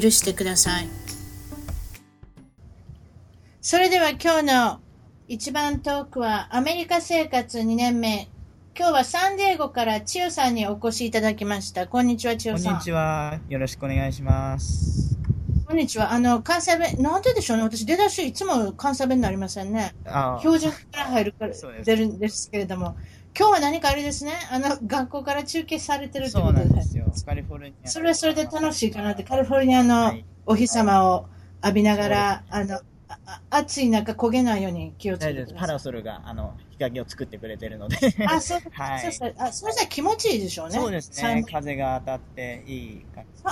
[0.00, 0.88] 許してください。
[3.60, 4.80] それでは今日の
[5.28, 8.28] 一番トークはアメリカ生活2年目。
[8.74, 11.86] 今日はサンディエゴから千代さんにお越しいただきました。
[11.86, 12.72] こんにちは、千代さん。
[12.72, 13.38] こんにちは。
[13.50, 15.18] よろしくお願いします。
[15.66, 16.12] こんにちは。
[16.12, 17.64] あの、関西弁、なんででしょうね。
[17.64, 19.94] 私出だしいつも関西弁になりませんね。
[20.06, 21.52] あ標準から入るから
[21.84, 22.96] 出るんですけれども。
[23.38, 24.32] 今日は何かあれですね。
[24.50, 26.64] あの、学校から中継されてるというそうことで。
[26.66, 27.06] なんですよ。
[27.24, 27.88] カリフォルニア。
[27.88, 31.26] それはそれで楽しいかなって、カリフォルニアのはいお日様を
[31.62, 32.74] 浴びながら、あの、
[33.08, 35.26] ああ暑い中焦げないように気をつけ。
[35.28, 35.58] てください。
[35.60, 37.96] パラソルが、あの、日陰を作ってくれてるので。
[38.28, 40.74] あ、そう、 はいそうそうあ、それじゃ気持ちいいでしょうね。
[40.74, 41.44] そうですね。
[41.50, 43.42] 風が当たっていい感じ。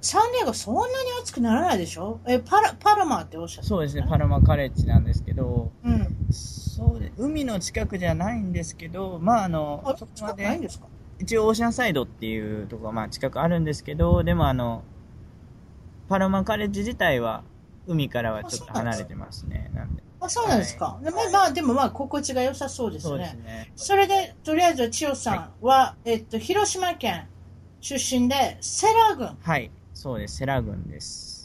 [0.00, 0.88] サンディエゴそんなに
[1.22, 2.20] 暑くならないでしょ？
[2.28, 3.68] え、パラ、パラマっておっしゃった？
[3.68, 4.06] そうですね。
[4.08, 6.06] パラマカレッジなんですけど、うん。
[6.78, 7.12] そうです。
[7.18, 10.86] 海の近くじゃないんですけど、まあ、あのあ、、そこま近くないんで、ですか？
[11.18, 14.84] 一応オーシャンサイドっていうところが、まあ、近くあるんですけど、でもあの、
[16.08, 17.42] パラマカレッジ自体は、
[17.88, 19.70] 海からはちょっと離れてますね。
[19.74, 20.02] なんで。
[20.20, 21.00] あ、そうなんですか。
[21.02, 23.42] でまあ、まあ、でもまあ、心地が良さそうですそうですね。
[23.42, 23.72] ね。
[23.74, 27.26] それで、とりあえず、千代さんは、えっと、広島県
[27.80, 29.36] 出身で、セラ軍。
[29.40, 29.70] はい。
[29.94, 30.36] そうです。
[30.36, 31.37] セラ軍です。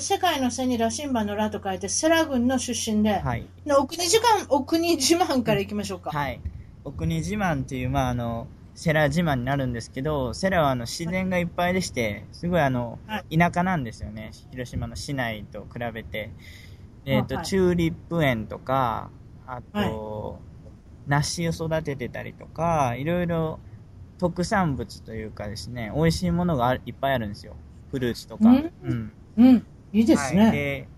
[0.00, 3.46] 世界の背に羅針盤の羅と書いて、セラ軍の出身で、はい。
[3.66, 6.10] のお国時間、 お国自慢から行きましょうか。
[6.10, 6.40] はい。
[6.84, 14.30] お国自慢っていう、まあ、あの、セラ自慢になるんですけど、セラはあの自然がいっぱいでして、すごいあの、は田舎なんですよね。
[14.52, 16.30] 広島の市内と比べて。
[17.04, 19.10] えっ、と、はいチューリップ園とか、
[19.46, 20.38] あと、
[21.06, 23.58] 梨を育ててたりとか、いろいろ
[24.18, 27.56] 特産物というかですね、美味しいものがいっぱいあるんですよ。
[27.90, 28.50] フルーツとか。
[28.50, 29.12] うんうん。
[29.38, 29.66] うん。
[29.92, 30.42] いいですね。
[30.42, 30.88] はい、で、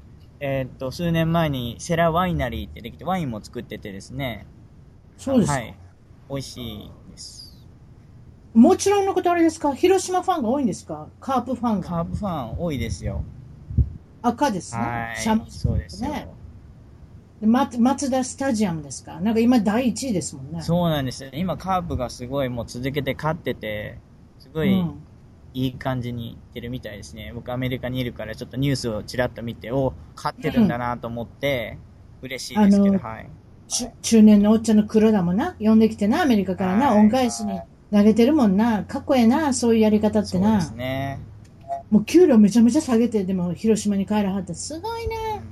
[0.41, 4.47] えっ、と、数年前にセラワイナリーってできて、ワインも作っててですね。
[5.17, 5.75] そうですか、はい。
[6.29, 7.67] 美味しいです。
[8.55, 9.75] もちろんのことあれですか？
[9.75, 11.09] 広島ファンが多いんですか？
[11.21, 11.89] カープファンが。
[11.89, 13.23] カープファン多いですよ。
[14.23, 14.83] 赤ですね。
[14.83, 15.17] はい。
[15.17, 16.11] シャムそうですよ。
[16.11, 16.29] ね
[17.41, 19.21] でま松田スタジアムですか？
[19.21, 20.63] なんか今第一位ですもんね。
[20.63, 21.31] そうなんですよ。
[21.33, 23.99] 今カープがすごいもう続けて勝ってて、
[24.39, 25.03] すごいうん
[25.55, 27.33] いい感じにいってるみたいですね。
[27.35, 31.79] 僕アメリカにいるからちょっとニュースをちらっと見て、お、勝ってるんだなと思って、
[32.23, 33.31] 嬉しいですけど、はい。
[33.69, 37.61] ち中年のおっちゃんの黒田もな、呼んできてな、アメリカからな、はい恩返しに
[37.93, 38.85] 投げてるもんな。
[38.85, 40.79] かっこええな、そういうやり方ってなそうです。
[40.79, 41.21] ね。
[41.91, 45.43] もう給料めちゃめちゃ下げて、でも広島に帰らはって、すごいね。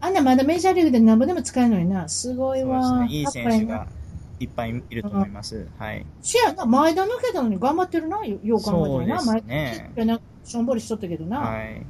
[0.00, 2.08] あんなまだメジャーリーグでなんぼでも使えるのにな。
[2.08, 3.00] すごいそうですわ。
[3.00, 3.08] ね。
[3.10, 3.86] いい選手が
[4.40, 5.68] いっぱいいると思います。
[5.78, 6.04] はい。
[6.20, 9.20] せやな、前田抜けたのに頑張ってるな、よよう考えたらな。
[9.20, 11.38] そう前ですね田抜けてしょんぼりしとったけどな。
[11.38, 11.86] はい。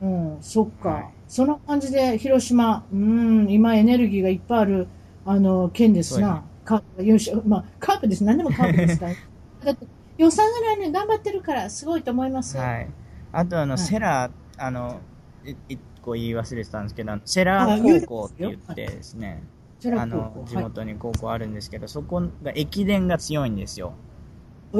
[0.00, 0.88] うん、そっか。
[0.88, 4.86] はいそんな感じで、広島、うん、今エネルギーがいっぱいある、
[5.24, 6.44] あの、県ですな。
[6.62, 8.22] カープが優勝、まあ、カープです。
[8.22, 9.12] 何でもカープですから。
[9.64, 9.86] だって、
[10.18, 12.58] 予算ぐらいね、頑張ってるから、すごいと思います。
[12.58, 12.88] はい。
[13.32, 15.00] あとあの、はいセラ、あの、
[15.42, 19.42] い一個言い忘れてたんですけど、セラ高校って言ってですね、
[19.90, 23.92] あの、地はい元に高校あるんですけど、そこが駅伝が強いんですよ。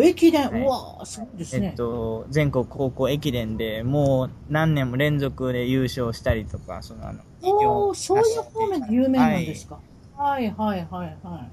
[0.01, 1.69] 駅伝、はいうわそうですね。
[1.69, 9.81] えっと、全国高校駅伝でもう何年も連続で優勝したりとか、そのあの、おお、そういう方面で有名なんですか？
[10.17, 11.53] はい、はい、はい、はい。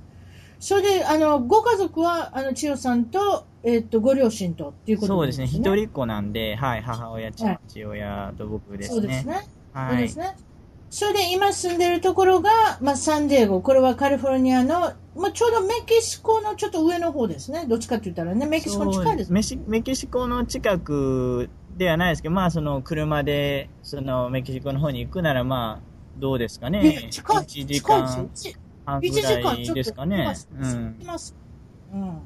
[0.59, 8.89] それで、あの、ご家族は、あの、千代さんと、えっと、ご両親と、っていうことそうですね、一人人っ子なんで、はい、母親、父はい親と僕ですね。
[8.89, 9.33] そうですね。
[9.73, 10.03] そうはい。
[10.03, 10.35] ですね。
[10.89, 13.61] それで今住んでるところが、まあ、サンディエゴ。
[13.61, 17.65] これはカリフォルニアの、まあ、ちょうどメキシコのちょっと上の方ですね。
[17.67, 26.81] どっちかって言ったらね、メキシコに近いですメシメキシコの近くではないですけど、まあ、その車で、そのメキシコの方に行くなら、まあ、どうですかね。
[26.81, 27.07] ね。
[27.11, 28.29] 近い、1時近いですよ間。
[28.33, 30.35] 一半1ぐら時間ちょっといですかね。
[31.93, 32.21] うん。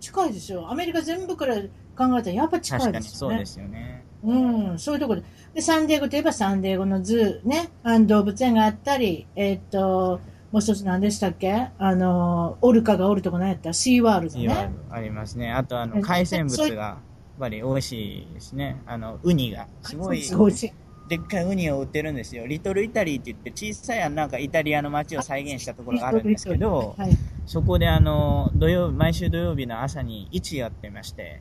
[0.00, 0.70] 近いですよ。
[0.70, 3.34] アメリカ全部から考えたらやっぱ近いですよね。
[3.34, 4.04] そうですよね。
[4.22, 4.34] う
[4.74, 5.26] ん、そういうところで。
[5.54, 10.20] で、サンディエゴといえばサンディエゴの zoo、ね、あの動物園があったり、えーっと、
[10.50, 11.68] もう一つ何でしたっけ？
[11.78, 13.72] あの、オルカがおるとこ何やった？
[13.72, 14.70] シーワールドね。
[14.90, 15.52] ありますね。
[15.52, 16.98] あと、あの、うん海鮮物が、やっ
[17.38, 18.80] ぱり美味しいですね。
[18.86, 19.68] あの、ウニが。
[19.82, 20.72] すごい、すごいし。
[21.08, 22.46] でっかいウニを売ってるんですよ。
[22.46, 27.16] リトルイタリーって言って、小さいなんかイタリアの街を再現したところがあるんですけど、はい。
[27.46, 31.40] そこであの、土曜、毎週土曜日の朝に市やってまして、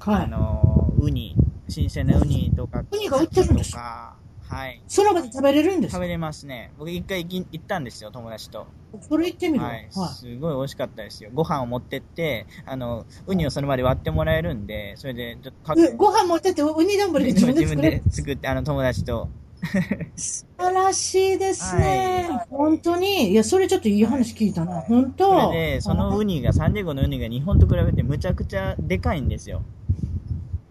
[0.00, 0.28] あはい。
[0.28, 1.36] の、ウニ
[1.68, 4.14] 新鮮なウニとか、ウニが売ってるんですとか、
[4.48, 4.82] はい。
[4.86, 5.96] その場で食べれるんですか？
[5.98, 6.72] 食べれますね。
[6.78, 8.66] 僕一回行ったんですよ、友達と。
[9.00, 9.82] それ行ってみるわはい。
[9.82, 11.30] はいすごい美味しかったですよ。
[11.34, 18.02] ご飯を持ってって、あの、ウニをその場で割ってもらえるんで、それで、ちょっとえご飯持ってってウニ丼で自分で自分作れる？
[18.04, 19.28] で作って、あの、友達と。
[20.16, 23.32] 素晴らしいですね、は本当に？
[23.32, 29.62] いやそれちょっといい話聞いたな、本当それで、そのウニが、サンディエゴのウニが日本と比べてむちゃくちゃでかいんですよ。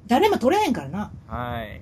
[0.07, 1.81] 誰も取れへんからな、はい。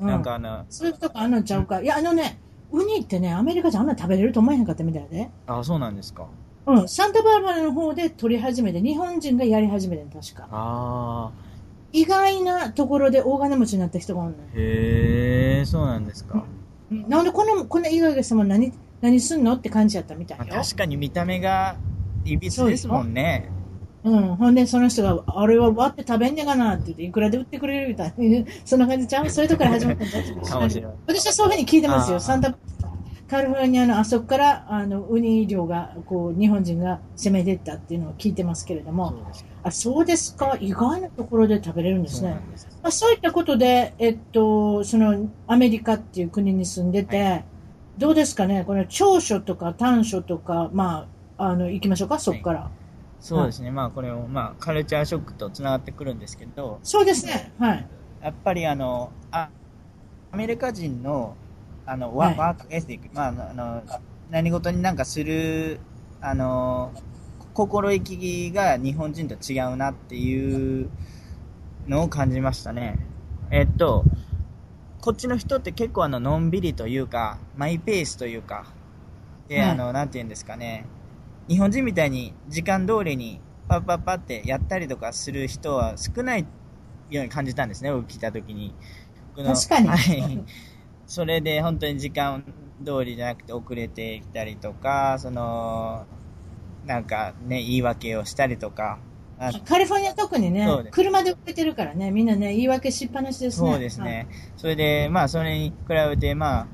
[0.00, 2.38] うなんかあの、そういうとこあんのちゃうか、いやあのね
[2.70, 6.26] ウニってねアメリカじゃあんな食べれると思えへんかったみたいで、あ、そうなんですか。
[6.66, 10.48] うん、サンタバーバラの方で取り始めて日本人がやり始めてん確か。
[10.50, 11.30] あ
[11.92, 14.36] 意外なところで大金持ちになった人がおんね。
[14.54, 16.44] へー、そうなんですか。
[16.90, 17.08] うん。
[17.08, 20.44] なんでこのこんな意外がしても何何すんのって感じやったみたいよ。
[20.48, 21.76] まあ、確かに見た目が、
[22.24, 23.50] いびつですもんね。
[24.04, 29.30] うん、ほんでその人が、あれは割って食べんねえかなって言って、いくらで売ってくれるみたいな、 そんな感じちゃう？
[29.30, 30.16] そういうとこから始まったんだ
[31.06, 32.20] 私はそういうふうに聞いてますよ。
[32.20, 32.54] サンタ、
[33.30, 40.58] カリフォルニアのあそこから、あの、ウニ漁が、こう、日本人が攻めていったっていうのを聞いてますけれども、そうですあ、そうですか？
[40.60, 42.36] 意外なところで食べれるんですね。
[42.56, 42.70] そう。
[42.82, 47.44] まあ、そういったことで、えっと、その、アメリカっていう国に住んでて、
[47.96, 48.64] どうですかね？
[48.66, 51.06] この長所とか短所とか、ま
[51.38, 52.70] あ、あの、行きましょうか、そこから。
[53.24, 53.70] そうですね。
[53.70, 57.54] まあこれも、まあカルチャーショックと繋がってくるんですけど、そうですね。
[57.58, 57.86] はい。
[58.22, 59.48] やっぱりあの、あ
[60.30, 61.34] アメリカ人の、
[61.86, 63.82] あの、ワークエスティック、まあ、あの、
[64.30, 65.80] 何事になんかする、
[66.20, 66.92] あの、
[67.54, 70.90] 心意気が日本人と違うなっていう
[71.88, 72.98] のを感じましたね。
[73.50, 74.04] えっと、
[75.00, 78.66] こっちの人って結構あの、のんびりというか、マイペースというか、
[79.48, 80.84] で、はいあの、なんて言うんですかね、
[81.48, 86.46] 日本人みたいに時間通りにパッパッパってやったりとかする人は少ない
[87.10, 88.74] ように感じたんですね、僕来た時に。
[89.36, 89.88] 確かに。
[89.88, 90.44] はい。
[91.06, 92.44] それで本当に時間
[92.84, 96.06] 通りじゃなくて遅れてきたりとか、その、
[96.86, 98.98] なんかね、言い訳をしたりとか、
[99.38, 103.70] あカリフォルニア特にね車で遅れてるからね、みんなね、言い訳しっぱなしですね。
[103.72, 104.28] そうですね。
[104.56, 106.66] それで、まあ、それに比べて、まあ、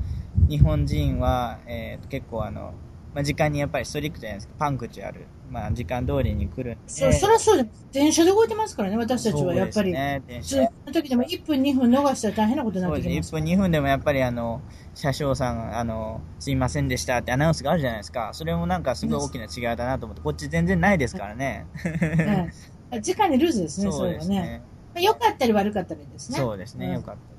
[0.48, 2.74] 日本人は、えー結構あの、
[3.14, 4.54] まあ、時間にやっぱりストリクトじゃないですか。
[4.58, 5.26] パンクチュアル。
[5.50, 6.78] まあ、時間通りに来るんで。
[6.86, 7.86] そう、そりゃそうです。
[7.90, 9.72] 電車で動いてますからね、私たちはやっぱり。
[9.72, 13.14] そうですね、電普車通の時でも1分、2分逃したら大変なことになそうですね。
[13.18, 13.34] ってきます。
[13.34, 14.60] 1分、2分でもやっぱりあの、
[14.94, 18.30] 車掌さん、あの、すいませんでしたってアナウンスがあるじゃないですか。
[18.32, 21.66] それもなんかすごい大きな違いだなと思って、こっち全然ないですからね。
[21.82, 24.10] はい時間にルーズですね、そ そう。
[24.10, 24.62] ですね。
[25.00, 26.38] 良かったり悪かったりですね。
[26.38, 26.88] そうですね。
[26.88, 27.29] んよかった。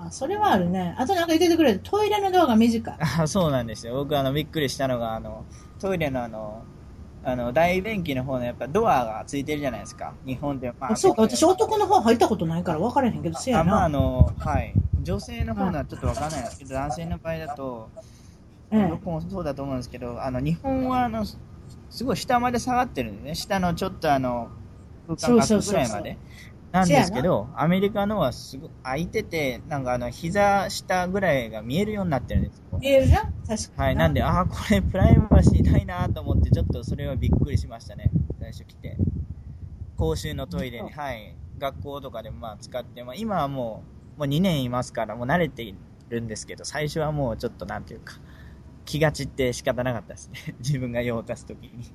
[0.00, 0.94] あそれはあるね。
[0.98, 2.96] あとなんか言っててくれるトイレのドアが短い。
[2.98, 3.94] あ、 そうなんですよ。
[3.94, 5.44] 僕あの、びっくりしたのが、あの、
[5.80, 6.62] トイレのあの、
[7.24, 10.12] あの、大便器の方のやっぱドアがついてるじゃないですか。
[10.24, 10.72] 日本で。
[10.78, 13.98] まあそうか、私男の方入ったことないから分からへんけど、せやあまあ、あな。
[13.98, 14.74] の、はい。
[15.02, 17.88] 女性の方のはちょっとわからないですけど、男性の場合だと、
[18.70, 23.34] ええ僕もそうだと思うんですけど、あの、日本はあの、すごい下まで下がってるんですね。
[23.34, 24.48] 下のちょっとあの、
[25.06, 26.16] 空間が空くぐらいまで。
[26.72, 32.78] なんですけど、アメリカのはすごい空いてて、なんかあの、膝下ぐらいが見えるようになってるんですよ。
[32.78, 33.22] 見えるな？
[33.22, 33.62] 確かに。
[33.76, 38.10] はい、なんで、ああ、これプライバシーないなと思って、ちょっとそれはびっくりしましたね。
[38.38, 38.96] 最初来て。
[39.96, 43.82] 公衆のトイレに、はい、学校とかでもまあ使って、まあ今はも
[44.16, 45.74] う、もう2年いますから、もう慣れてい
[46.10, 48.14] るんですけど、最初はもうちょっとなんていうか、
[48.84, 50.54] 気が散って仕方なかったですね。
[50.60, 51.92] 自分が用を足すときに。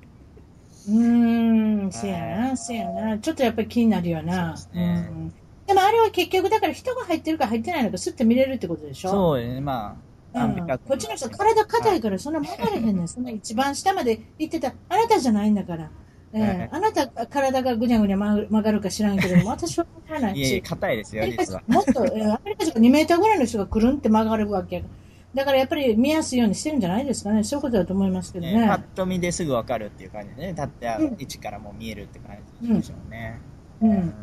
[0.86, 2.18] うーん、せや
[2.50, 3.18] な、せやな。
[3.18, 4.56] ちょっとやっぱり気になるよな。
[4.56, 5.34] そうですねん
[5.66, 9.96] でもあれは結局、だから人が入ってるか入ってないのか、すって見れるってことでしょそうね、ま
[10.34, 13.08] あ、うんこっちの人、体硬いから、そんな曲がれへんねん。
[13.08, 14.74] そんな一番下まで行ってた。
[14.88, 15.90] あなたじゃないんだから。
[16.34, 20.62] えはいえあなた、体がぐにゃぐにゃ曲がるか知らんけども、 私は曲がらないいえいえ、し。
[20.62, 21.62] 硬いですよ、実は。
[21.68, 24.82] もっと、えーアメリカ人が2メーターぐらいの人がくるんって曲がるわけや
[25.34, 27.42] だからやっぱり見やすいようにしてるんじゃないですかね。
[27.44, 28.60] そういうことだと思いますけどね。
[28.60, 33.40] ねパッと見ですぐわかるっていう感じでね、立ってある位置からもう見えるって感じでしょうね。
[33.80, 34.14] うん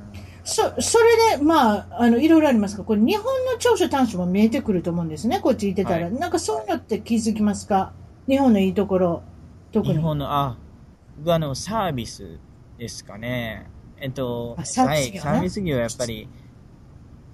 [0.43, 5.39] そ、それで、まあ、あの、いろいろありますが、これ日本の長所短所も見えてくると思うんですね。
[5.39, 6.05] こっち行ってたら。
[6.05, 7.93] はいなんかそういうのって気づきますか？
[8.27, 9.21] 日本のいいところ、
[9.71, 9.93] 特に。
[9.93, 10.57] 日本の、あ、
[11.19, 12.39] 僕あの、サービス
[12.79, 13.67] ですかね。
[13.99, 16.27] えっと、あサービスはい、業ねサービス業はやっぱり、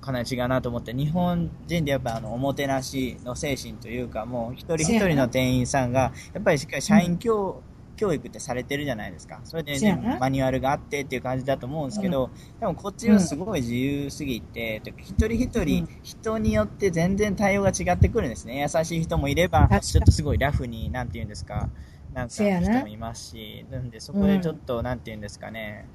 [0.08, 7.62] かなり違うなと思って、日本人でやっぱあの、おもてなしの精神というか、もう一人一人の店員さんが、やっぱりしっかり社員教、
[7.98, 9.42] 教育ってされてるじゃないですか。
[9.44, 18.62] それで、そうやなマニュアルがあってっていう感じだと思うんですけど、でもこっちはすごい自由すぎて、てか一人一人、うん人によって全然対応が違ってくるんですね。
[18.62, 21.70] 優しい人もいればちょっとすごいラフに、なんて言うんですか、
[22.14, 25.88] なんか人もいますし、なんでそこでちょっと、なんて言うんですかね、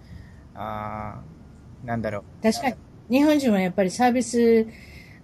[0.54, 2.42] あーなんだろう。
[2.42, 2.76] 確かに。
[3.10, 4.66] 日本人はやっぱりサービス、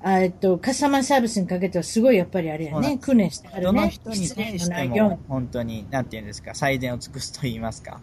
[0.01, 3.89] あえっと、カスタマーサービスにかけてはすごいやっぱりあれやね、訓練してあるどのね。
[3.89, 8.01] 人に対しても、本当に、なんていうんですか、最善を尽くすと言いますか。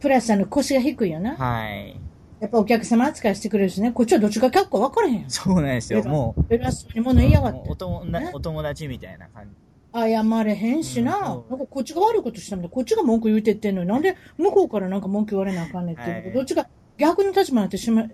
[0.00, 1.36] プラスあの腰が低いよな。
[1.36, 1.96] はい。
[2.40, 3.90] やっぱお客様扱いしてくれるしね。
[3.90, 5.24] こっちはどっちが客か分からへん。
[5.28, 6.04] そうなんですよ。
[6.04, 7.68] もう、偉そうに物言いやがって。
[7.68, 9.50] お友お友達みたいな感じ。
[9.92, 11.16] 謝れへんしな。
[11.16, 12.68] うんなんかこっちが悪いことしたんだ。
[12.68, 18.04] こっちが文句言うてってんのに、なんで向こうからなんか文句言われなあかんねんっていうはいどっちが逆の立場になってしま、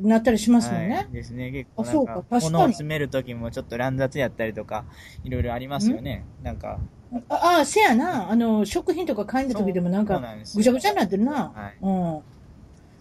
[0.00, 0.94] なったりしますもんね。
[0.94, 1.50] はい、ですね。
[1.50, 4.84] 結構あそうか確かに物を詰める時もちょっと乱雑やったりとか、
[5.22, 6.24] いろいろありますよね。
[6.42, 6.78] なんか、
[7.28, 8.30] ああ、せやな。
[8.30, 10.20] あの、食品とか買いに行った時でもなんか
[10.54, 11.52] ぐちゃぐちゃになってるな。
[11.54, 12.20] はいうん。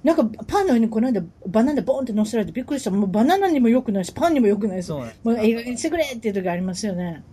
[0.04, 2.92] なんかパンの上にこの間バナナボーンって乗せられてびっくりした。
[2.92, 4.88] もうバナナにも良くないし、パンにも良くないし。
[4.88, 7.24] そうもう映画にしてくれっていう時ありますよね。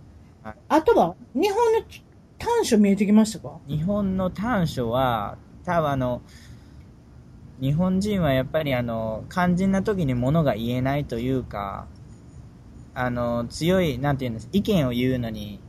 [0.43, 1.81] はいあとは、日本の
[2.37, 3.57] 短所見えてきましたか？
[3.67, 6.21] 日本の短所は、多分あの、
[7.61, 11.87] 日本人はやっぱりあの、肝心な時に物が言えないというか、
[12.93, 15.59] あの、強い、なんていうんです、意見を言うのに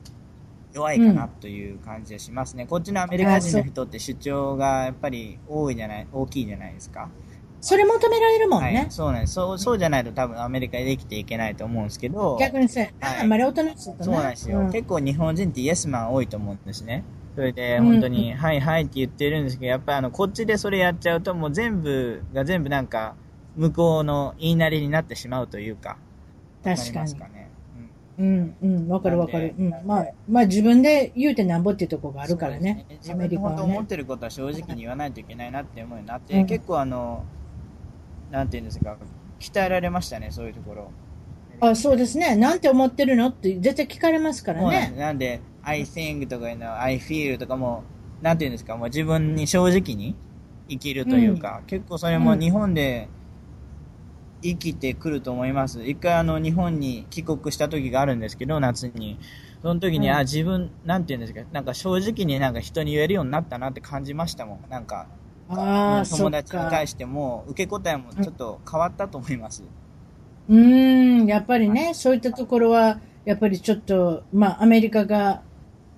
[0.73, 2.67] 弱いかなという感じがしますね。
[2.67, 7.09] こっちのアメリカ人の人って主張がやっぱり多いじゃない、大きいじゃないですか。
[7.61, 8.75] それ求められるもんね。
[8.75, 9.35] はい、そうなんです。
[9.35, 14.05] そう、そうじゃないと多分アメリカで生きていけないと思うんですけど、逆にさ、はいあんまり大人にするとね。
[14.05, 17.05] そうなんですよ、うん結構日本人ってイエスマン多いと思うんですね。
[17.41, 23.15] それでうん本当に、はいはいって言ってるんですけど、やっぱりあの、こっちでそれやっちゃうともう全部が全部なんか、
[23.57, 25.97] 向こうの言いなりになってしまうというか。
[26.63, 27.15] 確かに。
[27.15, 27.49] かね？
[28.19, 29.55] うん、うん、わかるわかる。
[29.59, 32.85] うんまあ、まあ自分で言うてなんぼっていうところがうんあるからね。
[33.01, 33.89] 自アメリカは分の本当思っね。
[33.89, 37.25] てることは正直に言わないといけないなって思うようになって、うん結構あの、
[38.31, 38.99] なんていうんですか、
[39.39, 40.91] 鍛えられましたね、そういうところ。
[41.63, 42.37] あ、そうですね。
[42.37, 44.95] なんて思ってるのって絶対聞かれますからね。
[44.99, 47.83] なんで、I think とかいうの I feel とかも、
[48.23, 50.15] なんていうんですか、もう自分に正直に
[50.69, 53.09] 生きるというか、結構それも日本で
[54.43, 55.83] 生きてくると思います。
[55.85, 59.19] 一回あの、日本に帰国した時があるんですけど、夏に。
[59.63, 64.71] その時に、うんあ、自分、なんていうんですか、なんか正直になんか人に言えるようになったなって感じましたもん。
[64.71, 65.07] なんか、
[65.49, 66.71] あ友達にか。
[66.71, 69.63] 対しても、受け答えもちょっと変わったと思います。
[70.49, 75.43] うーん、やっぱりね、そういったところは、やっぱりちょっと、まあ、アメリカが、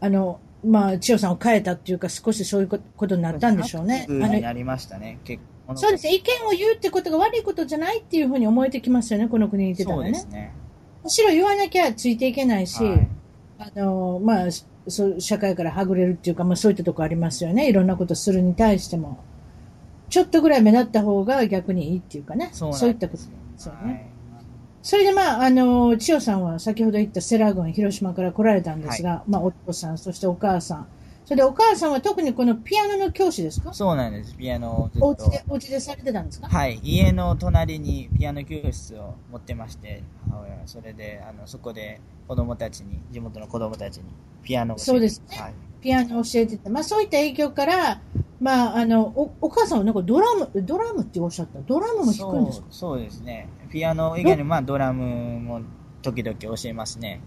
[0.03, 4.07] あの、まあ、千代さんを変えたっていうか、少しそういうことになったんでしょうね。
[4.09, 5.77] になりましたね、結構。
[5.77, 6.15] そうですね。
[6.15, 10.13] 意見を言うってことが悪いことじゃないっていうふうに思えてきますよね、この国にいてたそうらね。
[10.13, 10.53] ですね。
[11.05, 13.09] むしろ言わなきゃついていけないし、はい
[13.59, 14.49] あの、まあ、
[14.89, 17.69] そう、社会からはぐれるっていうか、まあそういったとこありますよね。
[17.69, 19.21] いろんなことするに対しても。
[20.09, 22.51] ちょっとぐらい目立った方が逆にいいっていうかね。
[22.53, 23.33] そうそういったことですよ。
[23.53, 24.12] ですよはいね。
[24.83, 30.89] それでまあ、あの、千代さんは先ほど言ったセラ郡、広島から来られたんですが、まあ、お父さん、そしてお母さん。
[31.25, 33.73] それでお母さんは特にこのピアノの教師ですか？
[33.73, 34.35] そうなんです。
[34.37, 35.07] ピアノをずっと。
[35.07, 36.49] お家で、お家でされてたんですか？
[36.49, 36.81] はい。
[36.83, 44.05] 家の隣にピアノ教室を持ってまして、母親はそれで、あの、そこで子供たちに、地元の子供たちに
[44.43, 45.55] ピアノを教えてそうですねはい。
[45.83, 48.01] ピアノを教えてて、まあそういった影響から、
[48.41, 51.59] まああの、お、お母さんはなんかドラム、ドラムっておっしゃった？
[51.61, 52.67] ドラムも弾くんですか？
[52.71, 53.49] そうですね。
[53.71, 55.61] ピアノ以外にも、まあ、ドラムも
[56.03, 57.21] 時々教えますね。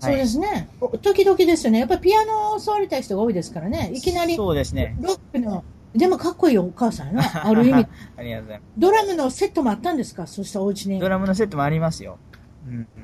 [0.00, 0.68] そうですね。
[0.80, 1.78] お時々ですよね。
[1.78, 3.90] やっぱりピアノを教わりたい人が多いですからね。
[3.94, 4.96] いきなりロそうですね。
[5.00, 7.22] ックの、でもかっこいいお母さんやな。
[7.46, 7.86] ある意味。
[8.16, 10.26] ありがとうございまドラムのセットもあったんですか？
[10.26, 10.88] そうしたお家す。
[10.90, 11.08] にド。
[11.08, 12.18] ラムのセットもありますよ。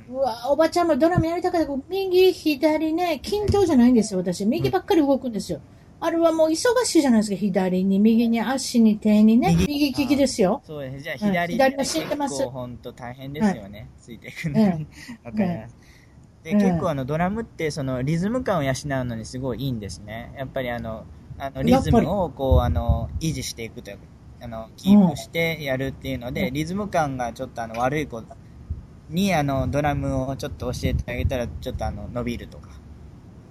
[0.09, 4.47] うわ、おばちゃんもドラムやりたかったけど、右、左ね、均等じゃないんですよ、私。
[4.47, 5.61] 右ばっかり動くんですよ。
[6.03, 7.37] あれはもう忙しいじゃないですか。
[7.37, 9.55] 左に、右に、足に、手にね。
[9.55, 10.63] 右右利きですよ。
[10.65, 11.03] そうです。
[11.05, 12.49] じゃあ、うん左左は知ってます？
[12.49, 13.91] 本当大変ですよね。
[14.01, 14.87] ついていくのえに。
[15.25, 15.77] わかります。
[16.43, 18.75] で、ええ結構あの、ドラムって、その、リズム感を養う
[19.05, 20.33] のにすごいいいんですね。
[20.39, 21.05] やっぱりあの、
[21.39, 24.03] あの、リズムをこう、あの、維持していくというか、
[24.43, 28.23] あの、キープしてやるっていうので、うんリズム感がちょっとあの、悪い子
[29.11, 32.69] に、あの、ドラムをちょっと教えてあげたら、ちょっとあの、伸びるとか。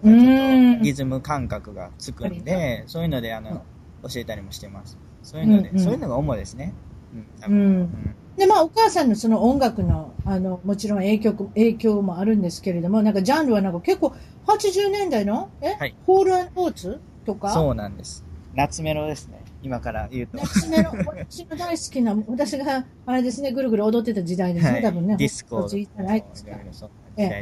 [0.03, 3.63] うーんリズム感覚がつくんで、そういうので、あの、
[4.03, 4.97] 教えたりもしてます。
[5.23, 6.73] そういうので、うんうんそういうのが主ですね。
[7.13, 7.25] うん。
[7.41, 8.15] 多う分ん。
[8.37, 14.15] で、まあ、お母さんのその音楽の、あの、もちろん影響、影響もあるんですけれども、なんかジャンルはなんか結構、
[14.47, 18.23] 80年代の、え、はいホールアンオーツとか、そうなんです。
[18.55, 19.38] 夏メロですね。
[19.61, 20.37] 今から言うと。
[20.37, 25.17] 夏目の、私の大好きな、私が、あれですね、ぐるぐる踊ってた時代ですね、はい多分ね。
[25.17, 26.23] ディスコ時代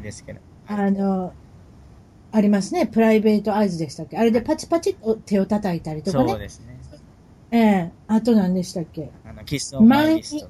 [0.02, 0.40] ですけど。
[0.68, 1.34] あの、
[2.32, 6.30] ありますね、プライベートアイズでしたっけあれでパチパチと手を叩いたりとかね。
[6.30, 6.78] そうですね。
[7.50, 10.50] ええあと何でしたっけあの、キスオンマイリスト。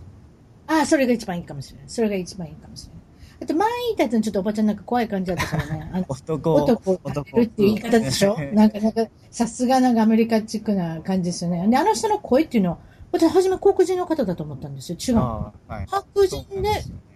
[0.68, 1.90] ああ、それが一番いいかもしれない。
[1.90, 2.97] それが一番いいかもしれない。
[3.42, 5.90] あと、前言ったやつにちょっとおばちゃんなんか怖い感じだったからね。
[5.94, 8.38] あの男、男を立てるっていう言い方でしょ？
[8.54, 11.68] なんか、なんか、さすがなんかアメリカチックな感じですよね。
[11.68, 12.78] で、あの人の声っていうのは、
[13.12, 14.98] 私、初め黒人の方だと思ったんですよ。
[15.00, 15.16] 違う。
[15.16, 15.86] はい。
[15.88, 16.70] 白人で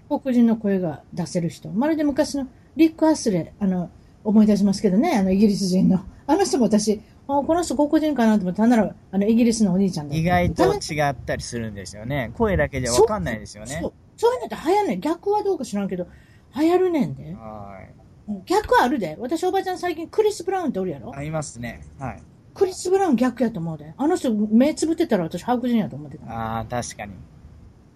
[0.07, 1.69] 黒人の声が出せる人。
[1.69, 3.89] まるで昔のリック・アスレ、あの、
[4.23, 6.01] 思い出しますけどね、あの、イギリス人の。
[6.27, 12.31] あの人も私、あこの人黒人かなと思ったら、なら、あの、イギリスのお兄ちゃんだ意外と違ったりするんですよね。
[12.35, 13.93] 声だけじゃわかんないですよねそう。。
[14.21, 14.99] そういうのって流行んねん。
[14.99, 16.07] 逆はどうか知らんけど、
[16.55, 17.33] 流行るねんで。
[17.33, 17.81] は
[18.29, 18.33] い。
[18.45, 19.17] 逆はあるで。
[19.19, 21.11] 私、おばちゃん最近クリス・ブラウンっておるやろ？
[21.15, 21.81] ありますね。
[21.97, 22.21] はい。
[22.53, 23.95] クリス・ブラウン逆やと思うで。
[23.97, 26.31] あの人、目つぶってたら私、白人やと思ってた。
[26.31, 27.13] ああ、確かに。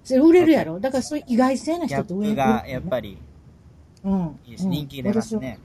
[0.04, 0.80] それ売れるやろ？
[0.80, 2.34] だからそういう意外性な人って売れる。
[2.34, 3.20] プがやっぱり
[4.04, 4.40] うん。
[4.46, 4.64] いいです。
[4.66, 5.60] うん人気出ますね。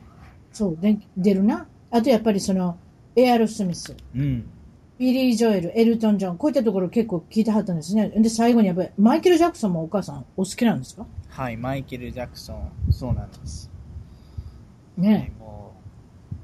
[0.53, 1.67] そう、で出るな。
[1.91, 2.77] あとやっぱりその、
[3.17, 4.45] エアロスミス、うん。
[5.01, 8.11] ビリー・ジョエル、エルトン・ジョン、こういったところ結構聞いてはったんですね。
[8.11, 11.07] で、最後にやっぱり、マイケル・ジャクソンもお母さんお好きなんですか？
[11.31, 13.71] はい、マイケル・ジャクソン、そうなんです。
[14.99, 15.73] ねも
[16.31, 16.35] う、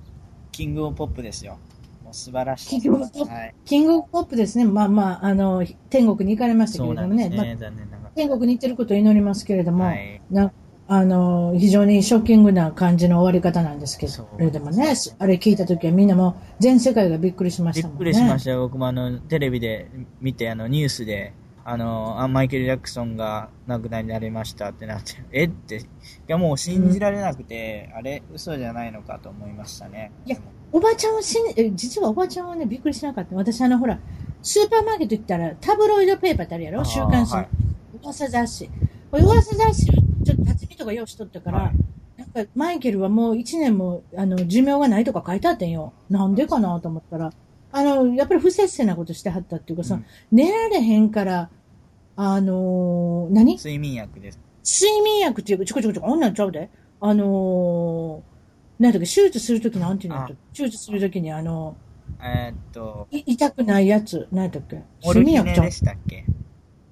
[0.53, 1.59] キングオブポップですよ。
[2.03, 2.81] もう素晴らしい。
[2.81, 3.55] キングオブポップはい。
[3.67, 4.65] キングオブポップですね。
[4.65, 7.29] まあまあ、あの、天国に行かれましたけれどもね。
[7.29, 7.37] ね。
[7.37, 8.11] まあ、残念ながら。
[8.15, 10.51] 天国に行ってることを祈りますけれども、はいな
[10.89, 17.99] あの、非常にショッキングな感じの終わり方なんですけそうれどもね、あれ聞いたときはみんなもう全世界がびっくりしましもんね。
[17.99, 18.61] びったくりしましたよ。
[18.61, 19.91] 僕もあの、テレビで
[20.21, 21.33] 見て、あの、ニュースで、
[21.65, 25.81] あの、あマイケル・ジャクソンが亡くなりになりましたってなって、えって、い
[26.29, 30.13] やもう信じられなくて、あれ、嘘じゃないのかと思いましたね。
[30.25, 30.37] いや
[30.71, 33.35] おばちゃんはしんえ、実はおばちゃんはね、びっくりしなかった。
[33.35, 33.99] 私、あの、ほら、
[34.43, 36.85] スーパーマーケット行ったら、タブロイドペーパーってあるやろ？
[36.85, 37.49] 週刊誌のはい。
[38.03, 38.71] 噂雑誌。
[39.11, 39.91] これ噂雑誌、
[40.27, 41.73] ちょっと立ち見とか用意しとったから、はい。
[42.19, 45.93] なんか、マイケルはもう1年も、あの、寿命がないとか書いてあってんよ。
[46.11, 47.33] なんでかなと思ったら、
[47.73, 50.05] あの、やっぱり不摂生なことしてはったっていうかさ、うん。
[50.33, 51.51] 寝られへんから、
[52.17, 53.57] あのー何？
[53.57, 54.41] 睡眠薬です。
[54.65, 56.71] 睡眠薬っていうか、ちょこちょこちょこ、あんなんちゃうで。
[57.01, 60.29] あのー、なんだっけ、手術するときなんていうのあ。
[60.55, 61.77] 手術するときに、あの、
[62.23, 64.83] えーっと、い痛くないやつ、なんだっけ？
[65.05, 65.67] モルヒネちゃう？
[65.67, 66.25] でしたっけ？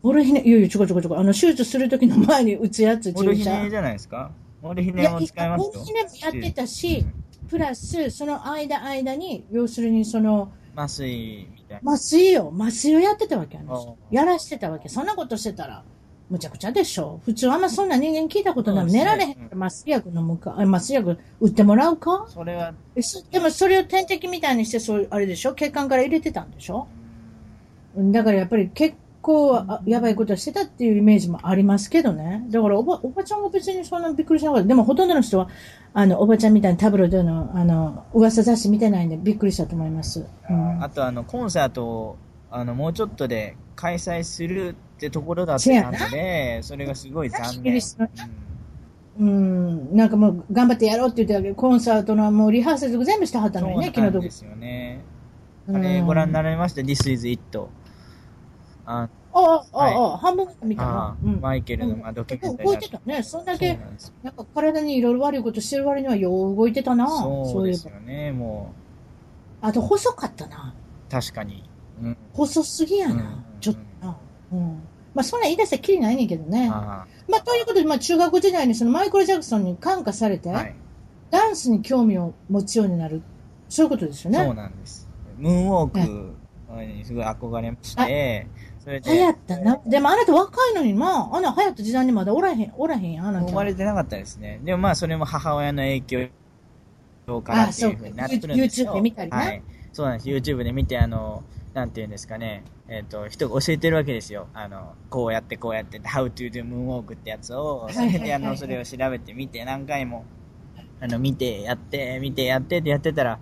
[0.04, 3.34] モルヒネ、いやいや、ちょこちょこちょこ、あの、手術するときの前に打つやつ、モル。
[3.34, 4.32] ヒネじゃないですか？
[4.60, 5.72] モルヒネも使いますよ。
[5.72, 7.06] モルヒネもやってたし、
[7.48, 11.92] プラス、その間間に、要するにその、麻酔みたいな。
[11.92, 14.90] 麻酔を、麻酔をやってたわけあの人あやらしてたわけ。
[14.90, 15.82] そんなことしてたら、
[16.28, 17.22] むちゃくちゃでしょ。
[17.24, 18.86] 普通あんまそんな人間聞いたことない。
[18.86, 22.26] ね寝られへんから麻酔薬飲むか、あ麻酔薬打ってもらうか？
[22.28, 22.74] それは、
[23.30, 25.54] でもそれを点滴みたいにして、そう、あれでしょ？
[25.54, 26.88] 血管から入れてたんでしょ？
[27.96, 32.44] うんだからやっぱり結構あやばいことしてたっていうイメージもありますけどね。
[32.50, 34.68] だからおばおばちゃんは別にそんなびっくりしなかった。
[34.68, 35.48] でもほとんどの人は、
[35.94, 40.26] あの、おばちゃんみたいにタブロイドの、あの、噂雑誌見てないんでびっくりしたと思います。
[40.48, 42.16] うんあとあの、コンサートを、
[42.50, 47.80] あの、もうちょっとで開催するってところだったので、それがすごい残念。
[49.18, 54.10] うん、なんかもう頑張ってやろうって言ってたけど、コンサートのもうリハーサル全部してはっうんたのにね、昨日とか。
[54.12, 55.00] なんですよね。
[55.08, 55.14] うん
[55.66, 57.68] あれ、ご覧になられました ?This is It。
[58.86, 61.16] あああ、あはいあ、半分見たあな。
[61.24, 61.40] うん。
[61.40, 63.22] マイケルのまあドキュメンタリー動いてたね。
[63.22, 63.78] そんだけ
[64.22, 67.08] なんか体にいろいろ悪いことしてる割にはよう動いてたな。
[67.08, 67.66] そう。
[67.66, 68.72] ですよね、も
[69.60, 70.74] あと細かったな。
[71.08, 71.64] う、確かに。
[72.02, 72.16] うん。
[72.32, 73.14] 細すぎやな。
[73.14, 74.16] うんちょっとな。
[74.52, 74.82] うん。
[75.14, 76.68] まあそんな言い出したらきりないねんけどね。
[76.70, 80.74] あまあということで、まあ中学時代にそのマイケル・ジャクソンに感化されて、あはい。
[81.30, 83.22] ダンスに興味を持つようになる。
[83.68, 84.44] そういうことですよね。
[84.44, 85.08] そうなんです。
[85.38, 86.34] ムーンウォーク
[86.82, 88.46] にすごい憧れまして、
[88.84, 89.80] それで、流行ったな。
[89.86, 93.46] でもあなた若いのにな、あんな流行った時代にまだおらへん、おらへんあなた。
[93.46, 94.60] 生まれてなかったですね。
[94.62, 96.30] でもまあそれも母親の影響
[97.42, 98.90] からっていうふうになってるんですよ。
[98.90, 99.62] あそう YouTube で見たりねはい。
[99.94, 100.28] そうなんです。
[100.28, 102.62] YouTube で見て、あの、なんていうんですかね。
[102.88, 104.48] えっ、と、人が教えてるわけですよ。
[104.52, 110.26] あの、こうやってこうやって How to do moonwalk ってやつを、それであの、それを調べてみて、何回も、
[111.00, 113.38] あの、見て、やって、見て、やってってやってたら、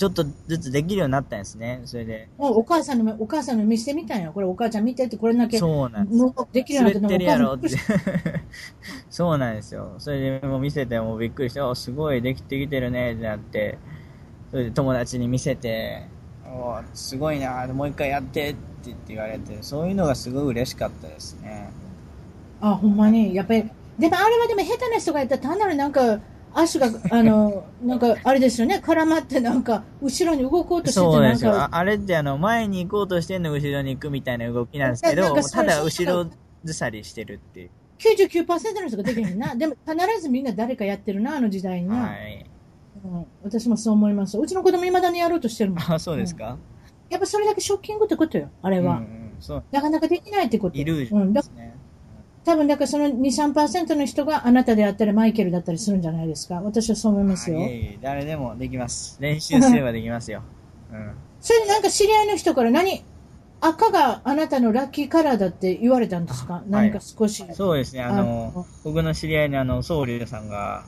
[0.00, 1.82] ちょっとずつできるようになったんですね。
[1.84, 2.26] それで。
[2.38, 4.32] お母さんにも、お母さんに見せてみたんや。
[4.32, 6.24] これお母ちゃん見てって、これだけ、そうなんです。
[6.52, 7.68] できるようにな滑ってるやろって。
[9.10, 9.96] そうなんですよ。
[9.98, 13.76] それでもう見せてもうびっくりして、おすごいできてきてるねってなって、
[14.50, 16.06] それで友達に見せて、
[16.46, 21.68] おすごいな、もう一回やってって言って言われて、そういうのがすごい嬉しかったですね。
[22.62, 23.34] あ、ほんまに。
[23.34, 26.20] やっぱり、でもあれはでも下手な人がやったら単なるなんか、
[26.54, 31.68] 足が、あの、なんか、あれですよね、絡まってなんか、後ろに動こうとしてて、なんそうですよ。
[31.74, 36.30] あれってあの、前に行こうとしてんの後ろに行くみたいな動きなんですけど、ただ後ろ
[36.64, 37.70] ずさりしてるっていう。
[37.98, 38.46] 99%
[38.80, 39.54] の人ができへんな。
[39.56, 41.96] でも必ずみんな誰かやってるな、あの時代にな。
[41.96, 42.46] はい。
[43.04, 44.38] うん、私もそう思います。
[44.38, 45.92] うちの子供未だにやろうとしてるもん。
[45.92, 46.58] あ、そうですか、
[47.08, 48.98] やっぱそれだけショッキングってことよ、あれは。
[48.98, 49.64] うんうん、そう。
[49.70, 50.78] なかなかできないってこと。
[50.78, 51.69] イルージョうん、だンですね。
[52.44, 53.18] 多分だからその2、
[53.52, 56.60] 3%の人があなたであったりマイケルだったりするんじゃないですか。
[56.62, 57.62] 私はそう思いますよあ。
[57.62, 59.18] いえいえ誰でもできます。
[59.20, 60.42] 練習すればできますよ。
[60.92, 61.12] うん。
[61.40, 63.04] それでなんか知り合いの人から何
[63.60, 67.44] 赤があなたのラッキーカラーだって言われたんですか、はい何か少し。
[67.52, 70.84] そうですね、あの、あ僕の知り合いにあの、僧侶さんが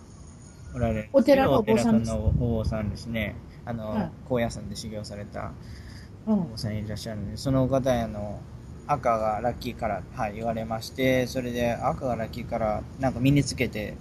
[0.75, 1.11] おられる。
[1.13, 3.37] お寺のお坊さんですお坊さんですね。
[3.67, 5.53] あの、はい高野山で修行された
[6.27, 8.41] うんお坊さんいらっしゃるので、その方へあの、
[8.87, 13.95] 赤がラッキーカラー、はい、言われまして、それで赤がラッキーカラー、なんか身につけて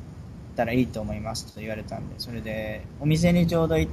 [0.56, 3.92] たらいいと思いますと言われたんで、それで、お店にちょうど行っ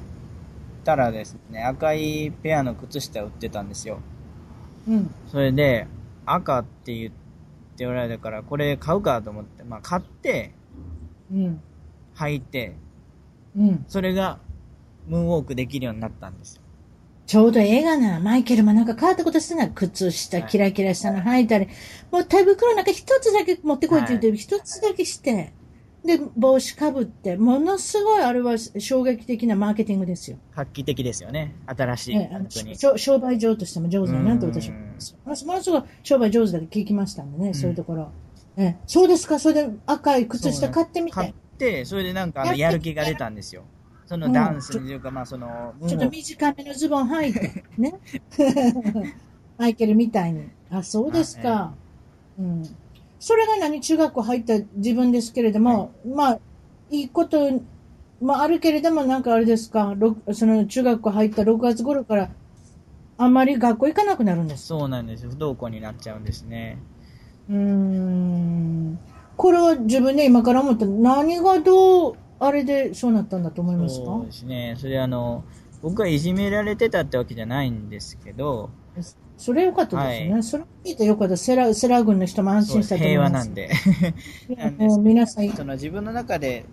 [0.84, 4.00] たらですね、赤いペアの靴下売ってたんですよ。
[4.88, 5.14] うん。
[5.28, 5.86] それで、
[6.26, 7.12] 赤って言っ
[7.76, 10.52] ておられたから、これ買うかと思って、まあ買って、
[11.32, 11.60] うん。
[12.16, 12.74] 履いて、
[13.56, 13.84] うん。
[13.88, 14.38] それが
[15.06, 16.62] ムーンウォークできるようになったんですよ。
[17.28, 18.20] ちょうどええがな。
[18.20, 19.70] マイケルもなんか変わったことしてない。
[19.74, 21.68] 靴下、はいキラキラしたの履いたり。
[22.10, 25.52] もう手袋なんか一つだけ持ってこいって言って、一つだけして。
[26.06, 27.36] で、帽子かぶって。
[27.36, 30.38] ものすごいあれは衝撃的なマーケティングですよ。
[30.56, 31.54] 画期的ですよね。
[31.66, 32.16] 新しい。
[32.16, 32.76] ええあの本当に。
[32.76, 35.16] しょ商売上としても上手だなと私は思います。
[35.22, 38.10] ものすものすごい商売上手だって聞きましたんでね、そういうところ。
[38.56, 43.64] ええそうですか、それで赤い靴下買ってみ買ってて。、それでなんかあのやる気が出たんですよ。
[44.08, 47.92] そのダンスというか、まあその、ちょっと短めのズボン履いて、ね。
[49.58, 50.48] マイケルみたいに。
[50.70, 51.74] あ、そうですか。
[52.38, 52.62] うん。
[53.18, 56.38] それが何中学校入った自分ですけれども、まあ、
[56.88, 57.60] いいこと
[58.22, 62.30] もあるけれども、なんかあれですか、ろその中学校入った6月頃から、
[63.18, 64.68] あんまり学校行かなくなるんです。
[64.68, 65.30] そうなんですよ。
[65.30, 66.78] 不登校になっちゃうんですね。
[67.50, 68.98] うーん。
[69.36, 74.06] これは自分で今から思った何がどう、あれでそうなったんだと思いますか？
[74.06, 74.74] そうですね。
[74.78, 75.44] それあの、
[75.82, 78.70] 僕はいじめられてたってわけじゃないんですけど、
[79.36, 80.32] それよかったですね。
[80.32, 81.36] はいそれ聞いてよかった。
[81.36, 83.32] セラ、セラ軍の人も安心したと思い平ます。
[83.32, 83.70] 和なんで。
[84.88, 86.64] もう皆さん、その自分の中で、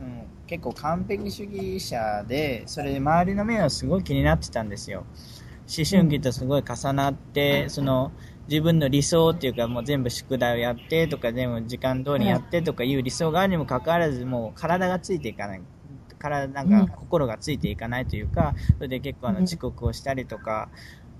[0.00, 5.04] うん、結構完璧主義者で、それで周りの目はすごい気になってたんですよ。
[5.68, 8.12] 思春期とすごい重なって、その
[8.48, 15.62] 自分の理想っていうかもう全部宿題をやってとか全部時間通りやってとかいう理想があるにもかかわらずもう体がついていかない。
[16.18, 16.86] 体なんうん。
[16.86, 20.70] か心がついていかないというか、それで結構あのうん遅刻をしたりとか、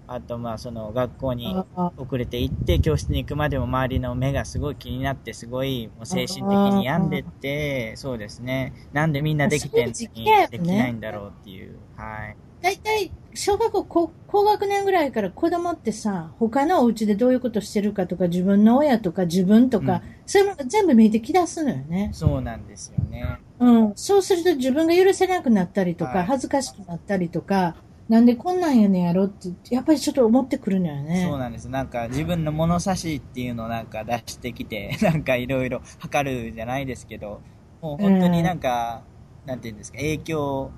[0.07, 8.75] あとまあその学校にあ遅れて行って教室に行くまでも周りの目がすごい気になってすごいもう精神的に病んでってそうですね。
[8.93, 11.77] なんでみんなできてんのにできないんだろうっていう。
[11.97, 22.11] はい大体、小学校高高学年ぐらいから子供ってさ、他のお家でどういうことしてるかとか、自分の親とか自分とか、うんそういうものが全部見えてきだすのよね。
[22.13, 23.93] そうなんですよねうん。
[23.95, 27.77] そうすると自分が許せなくなったりとか、はい恥ずかしくなったりとか、
[28.09, 31.25] なんでこんなんやねんやろって、やっぱりちょっと思ってくるのよね。
[31.29, 37.41] そうなんですなんか自分の物差しっていうのをなんか出してきて なんかいろいろ測るじゃないですけど
[37.81, 39.05] もう本当になんか、
[39.45, 40.71] なんていうんですか影響を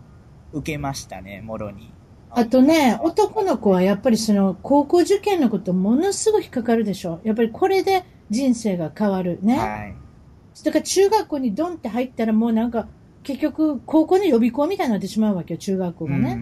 [0.53, 1.93] 受けましたねもろに
[2.31, 7.21] あとね、男の子はやっぱりその高校受験のことものすごい引っかかるでしょ。
[7.25, 9.59] やっぱりこれで人生が変わるね。
[9.59, 9.95] はい
[10.65, 12.89] だから中学校にドンって入ったらもうなんか
[13.23, 16.39] 結局高校の予備校みたいになってしまうわけよ、中学校がうんね。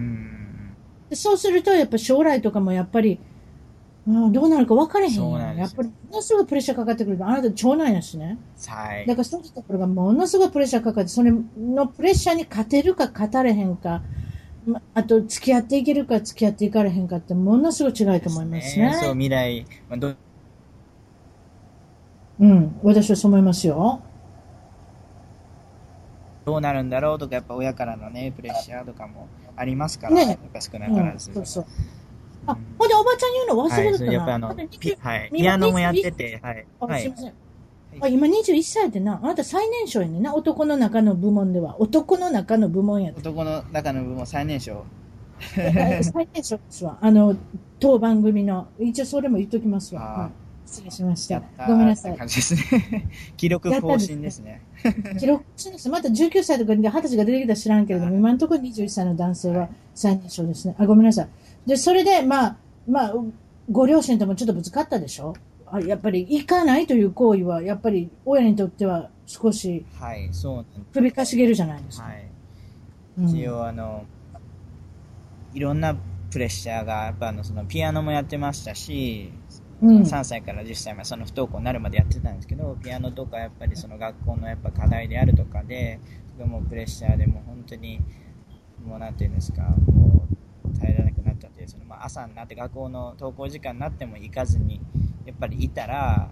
[1.09, 3.19] でそうするとやっぱ将来とかもやっぱり、
[4.07, 7.17] うん、どうなるか分かれへんそうなんですよややっぱりものすごいプレッシャーかかってくる。
[7.21, 8.37] あなた長男やしね。
[8.67, 14.01] はいだからそういうところがものすごいプレッシャーかかって、それのプレッシャーに勝てるか勝たれへんか、
[14.65, 18.97] まあと付き合っていけるか付き合っていかれへんかってものすごい違いと思いますね。
[19.01, 20.15] そう未来、まあ、ど
[22.39, 24.01] うん、私はそう思いますよ。
[26.45, 31.33] どうなるんだろうとか、やっぱ親からのね、プレッシャーとかもありますから、ねやっぱ少なうん、からず。
[31.33, 31.65] そうそう。
[32.47, 34.05] あ、ほんでおばちゃん言うの忘はい、れてたな。
[34.05, 36.65] それやっぱあのまだ、20ピはい、今ピアノもやってて、はい。
[36.79, 37.33] あ、はいすいません。
[38.01, 39.19] あ、今21歳でな。
[39.21, 40.35] あなた最年少やねんな。
[40.35, 41.79] 男の中の部門では。
[41.81, 43.19] 男の中の部門やで。
[43.19, 44.85] 男の中の部門最年少。
[45.39, 46.97] 最年少ですわ。
[47.01, 47.35] あの、
[47.79, 48.67] 当番組の。
[48.79, 50.01] 一応それも言っときますわ。
[50.01, 52.19] はい、失礼しましたごめんなさいって。
[52.19, 53.09] 感じですね。
[53.37, 54.61] 記録更新ですね。
[55.19, 55.89] 記録しです。
[55.89, 60.75] また19歳とかで20歳が出てきたら知らんけれども、今のところ21歳の男性は最年少ですね。
[60.77, 61.27] あ、ごめんなさい。
[61.67, 63.13] で、それで、まあ、まあ、
[63.69, 65.35] ご両親ともちょっとぶつかったでしょ？
[65.69, 70.65] あやっぱり行かないという行為は、やっぱり親にとっては少しはい、そう。
[70.93, 72.05] 首かしげるじゃないですか。
[72.05, 72.25] はい。
[73.19, 74.05] うん一応、あの、
[75.53, 75.95] いろんな
[76.31, 79.31] プレッシャーが、やっぱあの、その、ピアノもやってましたし、
[79.81, 85.99] うん3歳から10歳までその不登校になるまでやってたんですけどピアノとかやっぱりその学校のやっぱ課題であるとかで
[86.43, 87.99] もうプレッシャーでもう本当に
[88.83, 89.75] もうなんていうんですか
[91.67, 94.81] そのまあ朝になって学校の登校時間になっても行かずに
[95.25, 96.29] やっぱりいたら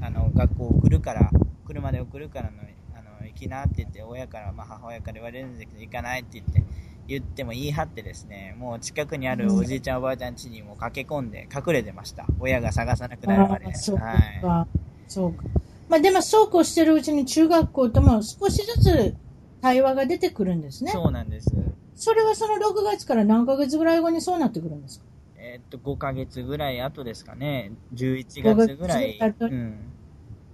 [0.00, 1.30] あの学校送るから
[1.66, 2.58] 車で送るからの
[2.94, 6.62] あの行きなって言って親から、まあ、母親から言われるんですけど行かないって言って
[7.10, 12.24] 言っても言い張ってですね、もう近くにあるおじいちゃんおばあちゃん家にも駆け込んで隠れてました。
[12.38, 13.66] 親が探さなくなるまで。
[13.66, 14.68] あそうか、はい。
[15.08, 15.42] そうか。
[15.88, 19.16] まあでもそうこうしてるうちに中学校とも少しずつ
[19.60, 20.92] 対話が出てくるんですね。
[20.92, 21.52] そうなんです。
[22.00, 25.04] それはその6月から何ヶ月ぐらい後にそうなってくるんですか？
[25.36, 27.72] えーっと、5ヶ月ぐらい後ですかね。
[27.94, 29.18] 11 5月ぐらい。
[29.40, 29.78] うん。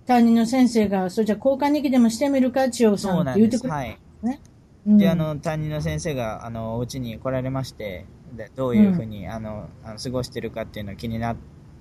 [0.07, 3.57] 担任の先生が、それじゃあ交換日記でもしてみるか、千代さそうんなんです。
[3.57, 4.29] って言ってくる。
[4.29, 4.41] はい。
[4.87, 8.07] うんで、あ、の、担任の先生が、あの、お家に来られまして、
[8.37, 11.37] でどういうふうに、あの、あの過ごしてるかっていうのが気になっ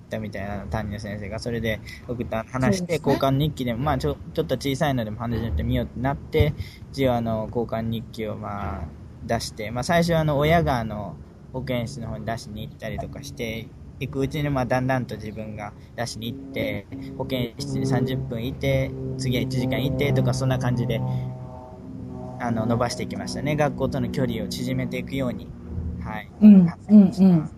[0.10, 6.54] たみたいな担任の先生が、それで僕と話して、ね交換日記でも、まあちょ、ちょっと小さいのでも話してみようってなって、
[6.91, 8.88] 一応あの、交換日記をまあ、
[9.26, 11.22] 出して、まあ最初はあの、親があの、
[11.54, 21.06] 保健室の方に出しに行ったりとかして、行くうちに、まあ、だんだんと自分が出しに行って、保健室に30分いて、次は1時間いてとか、そんな感じで、
[22.38, 23.56] あの、伸ばしていきましたね。
[23.56, 25.54] 学校との距離を縮めていくように。
[26.00, 26.32] はい。
[26.42, 27.52] うん、うん、うん。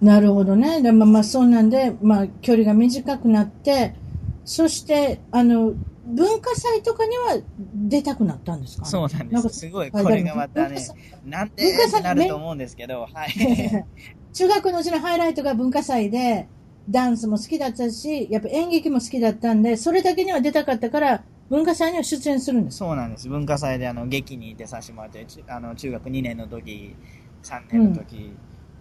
[0.00, 0.82] なるほどね。
[0.82, 3.96] でまあ、まあ、そうなんで、まあ、距離が短くなって、
[4.44, 7.38] そして、あの、文化祭とかには
[7.74, 8.84] 出たくなったんですか？
[8.86, 9.48] そうなんです。
[9.48, 10.78] すごい、これがまたね、
[11.24, 11.64] なんて
[12.02, 13.84] なると思うんですけど、はい。
[14.32, 16.46] 中学のうちのハイライトが文化祭で、
[16.88, 22.76] ダンスも好きだったし、やっぱ演劇も好きだったんで、それだけには出たかったから、文化祭には出演するんです。
[22.78, 23.28] そうなんです。
[23.28, 26.94] 文化祭であの劇に出させてもらって、ちあの中学2年の時、
[27.42, 28.32] 3年の時、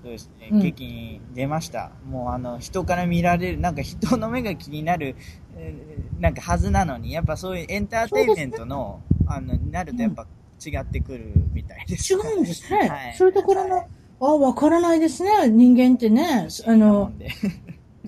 [0.05, 1.91] そうですね、うん劇に出ました。
[2.07, 5.15] もうあの人から見られる、なんか人の目が気になる、
[5.55, 10.27] えーなんかはずなのに、やっぱそういうエンターテインメントの、あの、なるとやっぱ
[10.65, 12.13] 違ってくるみたいです。
[12.13, 12.87] 違うんですね。
[12.87, 13.87] はいそういうところの、はい
[14.21, 15.49] あ、わからないですね。
[15.49, 16.47] 人間ってね。
[16.67, 17.29] あの、で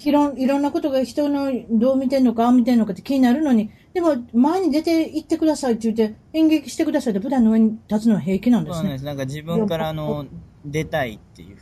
[0.05, 8.77] いろん、いろんなことが人のどう見てんのか、ああ見てんのかって気になるのに、でも前に出て行ってくださいって言って、演劇してくださいって舞台の上に立つのは平気なんですね。
[8.77, 9.05] そうなんです。
[9.05, 10.27] なんか自分からあの、
[10.63, 11.57] 出たいっていう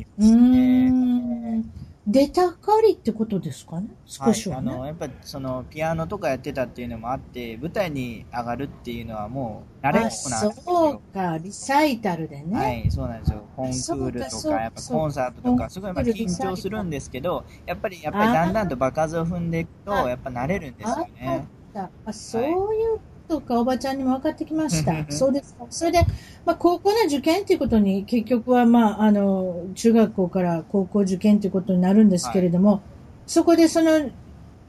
[0.00, 0.90] いうまーすね。
[0.90, 1.72] ん。
[2.06, 3.88] 出たかりってことですかね？
[4.04, 4.70] 少しはね。
[4.70, 11.02] い、あのやっぱそのピアノとかやってたっていうのもあって舞台に上がるっていうのはもう慣れっあ、こなんですそうよ。
[11.14, 12.56] か、リサイタルでね。
[12.56, 13.42] はい、そうなんですよ。
[13.56, 21.46] コンクールとかか、やっぱコンサートとか、すごいまあ緊張するんですけど、やっぱり、やっぱりだんだんと場数を踏んでいくと、あやっぱ慣れるんですよね。
[21.74, 25.06] ああそういうことか、おばちゃんにも分かってきました。
[25.10, 25.66] そうですか。
[25.70, 26.00] それで、
[26.44, 32.82] まあ、高校の受験ということに、結局は、まあ、あの、中学校から高校受験ということになるんですけれども、
[33.26, 34.10] そこでその、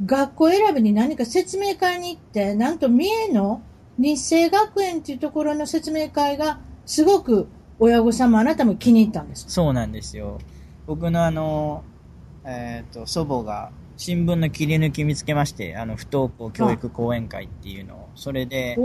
[0.05, 3.61] 学校選びに何か説明会に行って、なんと三重の
[3.97, 7.47] 日生学園というところの説明会が、すごく
[7.79, 9.45] 親御さんもあなたも気に入ったんです。
[9.47, 10.39] そうなんですよ。
[10.85, 11.83] 僕のあの、
[12.43, 18.77] えっ、と、祖母が新聞の切り抜き見つけまして、あの、不登校教育講演会っていうのを、それで、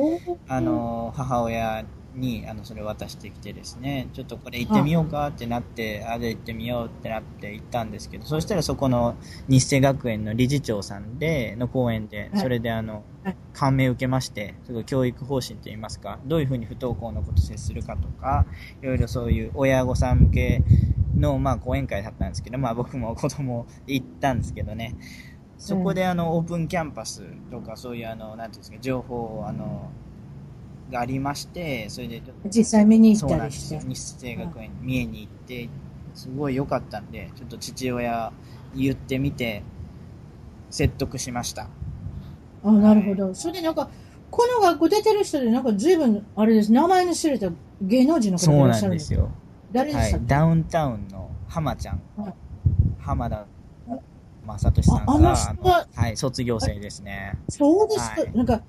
[0.48, 9.16] あの、母親に、あの、それを渡してきてですね、ちょっとこれ行ってみようかってなって、あ、で行ってみようってなって行ったんですけど、そしたらそこの
[9.48, 12.40] 日生学園の理事長さんで、の講演で、はい。
[12.40, 18.46] それであのはい、感銘を受けまして、すごい教育方針といいますか、どういうふうに不登校のことを接するかとか、
[18.80, 20.62] いろいろそういう親御さん向け
[21.16, 24.96] の、まあ、講演会だったんですけど、まあ、僕も子供で行ったんですけどね、
[25.58, 29.90] そこであの、オープンキャンパスとか、そういうあの、なんていうんですか、情報を、あの、
[30.90, 34.26] がありまして、それで実際見に行ったりしてなんですよ。。
[34.26, 35.68] 日生学園、三重に行って、
[36.14, 38.32] すごい良かったんで、ちょっと父親
[38.74, 39.62] 言ってみて、
[40.70, 41.68] 説得しました。
[42.64, 43.34] あ、なるほど。
[43.34, 43.88] それでなんか、
[44.30, 47.50] この学校出てる人でなんか随分、あれです、名前の知れた
[47.82, 49.30] 芸能人の方がいらっしゃるんですよ。
[49.72, 52.00] 誰でしたっけ、ダウンタウンの浜ちゃん。
[52.16, 52.34] はい、
[52.98, 53.46] 浜田
[54.46, 57.38] 正俊さんああのが、人ははい、卒業生ですね。
[57.48, 58.32] そうですか、はい。
[58.34, 58.62] なんか、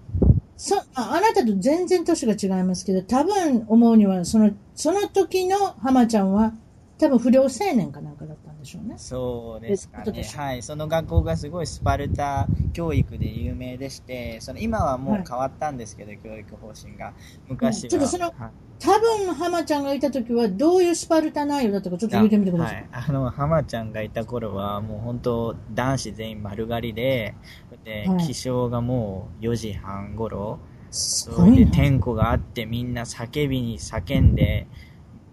[0.58, 6.54] そああなたと全然年が違いますけど、多分思うには、その、その時の浜ちゃんは、
[7.00, 8.51] 多分不良青年かなんかだった。
[8.51, 8.96] んでしょうね。
[8.98, 10.24] そうですかね。
[10.24, 10.64] はい。
[10.64, 17.14] その学校がすごいスパルタ教育で有名でして、その今はもう変わったんですけど、教育方針が。
[17.50, 17.90] 昔は。
[17.90, 18.34] ちょっとそのはい
[18.84, 22.76] 多分浜ちゃんがいた時は、どういうスパルタ内容だったかちょっと言ってみてください。
[22.78, 22.88] はい。
[22.92, 27.36] あの、浜ちゃんがいた頃は、もう本当男子全員丸刈りで、
[27.84, 31.72] で、はい起床がもう4時半頃、すそれでごいな。
[31.72, 34.68] 点呼があってみんな叫びに叫んで、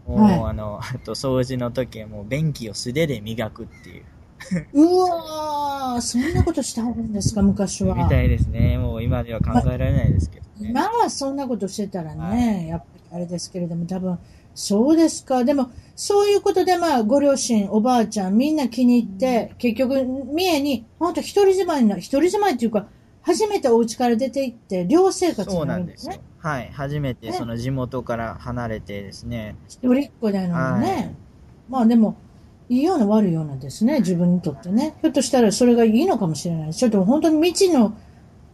[0.08, 4.04] もう、はいあの、あと掃除の時はもう便器を素手で磨くっていう。
[4.72, 7.94] うわー、そんなことしてはるんですか、昔は。
[7.94, 8.78] みたいですね。
[8.78, 10.70] もう今では考えられないですけどね。
[10.70, 14.18] 今はそんなことしてたらね、はいやっぱりあれですけれども、多分、
[14.54, 15.44] そうですか。
[15.44, 22.86] でも、そういうことで、まあ、ご両親、おばあちゃん、みんな気に入って、結局、三重に、本当一人住まいな、一人住まいっていうか、
[23.28, 26.38] 初めてお家から出て行って、寮生活そうにななんですよるんですね。。
[26.38, 26.70] はい。
[26.72, 29.54] 初めてねその地元から離れてですね。
[29.68, 30.92] 一人っ子なのにね。
[30.92, 31.14] はい
[31.68, 32.16] まあでも、
[32.70, 34.94] いいような悪いようなですね、自分にとってね。
[35.02, 36.74] ひょっとしたらそれがいいのかもしれない。
[36.74, 37.94] ちょっと本当に未知の、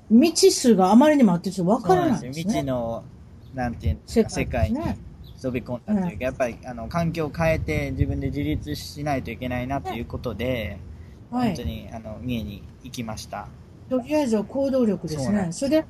[0.08, 2.32] 未知数があまりにもあってちょっとわからないですよ。
[2.32, 2.62] 未知。
[2.64, 3.04] の、
[3.54, 4.98] なんていうんです世か、世界に界ですね。
[5.42, 10.78] 飛び込んだというか、やっぱり、あの、環境を変えて自分で自立しないといけないなということで、
[11.30, 11.48] はい。
[11.48, 13.48] 本当に、あの、三重に行きました。
[13.88, 15.24] とりあえずは行動力ですね。
[15.24, 15.86] そうなんでそれで、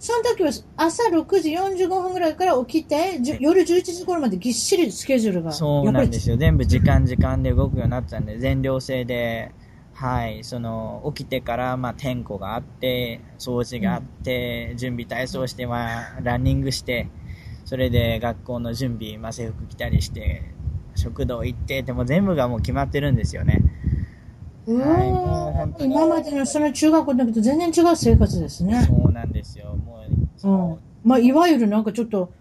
[0.00, 5.52] その時は朝6時45分ぐらいから起きて、夜11時頃までぎっしりスケジュールが。
[5.52, 6.34] そうなんですよ。
[6.34, 6.40] よ。
[6.40, 9.50] 全部時間時間で動くようになったんで、全寮制で、
[9.92, 17.08] はい、その、起きてから、まあ、点呼があって、掃除があって、準備体操して、まあ、ランニングして、
[17.64, 20.42] それで学校の準備、まあ、制服着たりして、
[20.94, 23.60] 食堂行って、でも全部がもう決まってるんですよね。
[24.74, 28.84] うはい今までのその中学校の時と全然違う生活ですね。
[28.86, 29.76] そうなんですよ。
[29.76, 32.32] もう、そうのまあ、いわゆるなんかちょっと、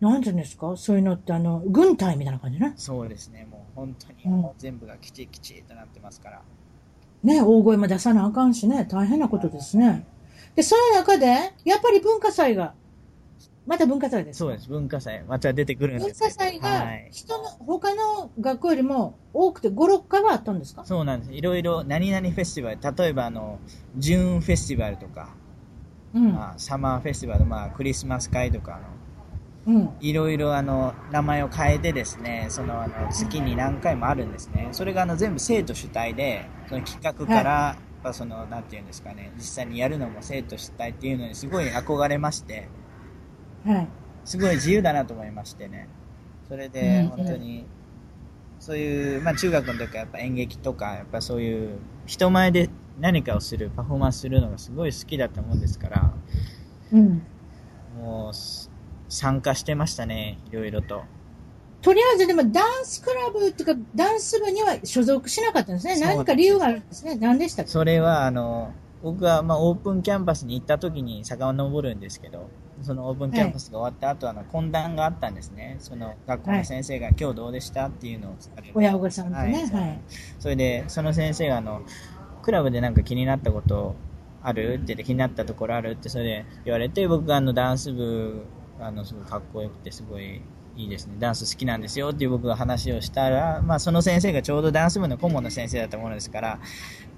[0.00, 0.76] なんていうんですか？
[0.76, 2.74] そういうのって、あの、軍隊みたいな感じね。
[2.76, 3.46] そうですね。
[3.50, 6.42] もう本当に、うんもう全部がきちきちとなってますから。
[7.22, 10.04] ね、大声も出さなあかんしね、大変なことですね。
[10.56, 11.26] で、その中で、
[11.64, 12.74] やっぱり文化祭が、
[13.66, 14.38] また文化祭です。
[14.38, 14.68] そうです。
[14.68, 20.84] 文化祭、また出てくるん文ですよ化祭がはい、人の、他の学校よりも多くて5、6回はあったんですか？
[20.84, 21.32] そうなんです。
[21.32, 23.58] いろいろ、何々フェスティバル、例えばあの、
[23.96, 25.30] ジューンフェスティバルとか、
[26.12, 26.32] うん。
[26.32, 28.76] まあ、サマーフェスティバル、まあ、クリスマス会とか、
[29.66, 29.90] あの、うん。
[30.00, 34.68] いろいろあの、名前を変えてですね、そのあの、月に何回もあるんですね。
[34.72, 42.68] それがあの、全部生徒主体で、その企画から、やっぱその、なんていうんですかね、実際にやるのも生徒主体っていうのにすごい憧れまして、
[43.64, 43.88] はい。
[44.24, 45.88] すごい自由だなと思いましてね。
[46.48, 47.64] それうで、ん本当に、
[48.60, 52.68] そういう、まあ中学の時はやっぱ演劇とか、やっぱそういう、人前で
[53.00, 56.12] 何かをする、パフォーマンスするのがすごい好きだったもんですから、
[56.92, 57.22] うん。
[57.98, 58.70] もうす、
[59.08, 61.02] 参加してましたね、いろいろと。
[61.80, 66.00] とりあえずでもダンスクラブっていうか、ダンス部には所属しなかったんですね。
[66.00, 67.16] 何か理由があるんですね。
[67.16, 67.70] 何でしたっけ？
[67.70, 68.72] それは、あの、
[69.02, 72.48] 僕は、まあ、オープンキャンパスに行った時に遡るんですけど、
[72.82, 75.76] そのオープンキャンパスが終わった後、あの、懇談があったんですね。
[75.78, 77.86] その、学校の先生が、今日どうでした？
[77.86, 78.36] っていうのを
[78.74, 79.36] 親御さんとね。
[79.36, 79.98] ははいい。
[80.38, 81.82] それで、その先生が、あの、
[82.42, 83.94] クラブでなんか気になったこと
[84.42, 84.74] ある？
[84.74, 85.92] って言って、気になったところある？
[85.92, 88.44] って、それで言われて、僕があの、ダンス部、
[88.80, 90.42] あの、すごいかっこよくて、すごい
[90.76, 91.14] いいですね。
[91.18, 92.10] ダンス好きなんですよ。
[92.10, 96.58] っていう僕が話をしたら、まあ、その先生がちょうどダンス部の顧問の先生だったものですから、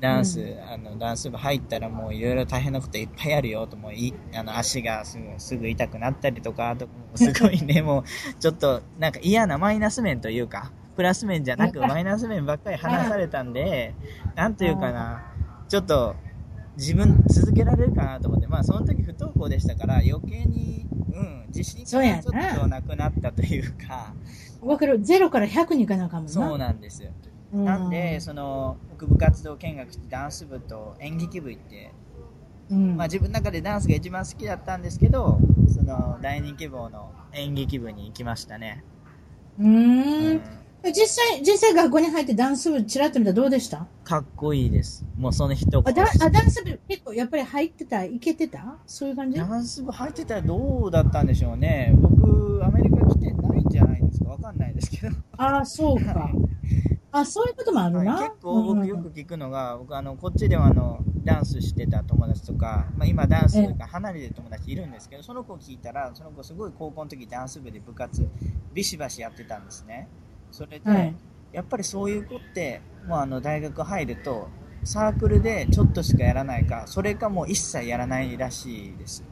[0.01, 8.05] ダンス、うあの、ダンス部入ったらもういろいろ大変なこといっぱいあるよと、もうい、あの、足がすぐ、すぐ痛くなったりとか、あと、すごいね、もう、
[8.39, 13.95] ちょっと、なんか嫌なマイナス面というか、プラス面じゃなくマイナス面ばっかり話されたんで、
[14.35, 15.33] なんというかな、
[15.69, 16.15] ちょっと、
[16.77, 24.15] 自分続けられるかなと思って、まあその時不登校でしたから余計に、うん、自信そうやながちょっとなくなったというか、
[24.61, 25.01] わかる。
[25.01, 26.33] ゼロから100に行かなあかんもんな。
[26.33, 27.11] そうなんですよ。
[27.53, 31.93] うんなんで、その、僕部活動見学してダンス部と演劇部行って、
[32.71, 35.39] うんまあ自分の中でダンスが一番好きだったんですけど、
[35.73, 38.85] その大人気棒の演劇部に行きましたね。
[39.59, 40.41] うんん。
[40.93, 43.87] 実際、実際学校に入ってダンス部ちらっと見たらどうでした？
[44.05, 45.05] かっこいいです。
[45.17, 48.05] もうその一言あダあダンス部結構やっぱり入ってた？
[48.05, 49.39] いけてたそういう感じ？
[49.39, 51.93] ダンス部入ってたらどうだったんでしょうね。
[51.97, 55.17] 僕、アメリカ来てないんじゃないですかわかんないですけど。
[55.37, 56.31] ああ、そうか。
[57.13, 58.15] あそういうこともあるな。
[58.15, 68.29] はい結構僕よく聞くのが、僕あの、こっちではあの、ダンスしてた友達とか、まあ今ダンスが離れてる友達いるんですけど、その子聞いたら、その子すごい高校の時ダンス部で部活、
[68.75, 70.09] ビシバシやってたんですね。
[70.57, 71.15] それで、はい
[71.53, 74.47] やっぱりそういう子って、もうあの、大学入ると、
[74.85, 79.25] サークルでちょっとしかやらないか、それかもう一切やらないらしいです。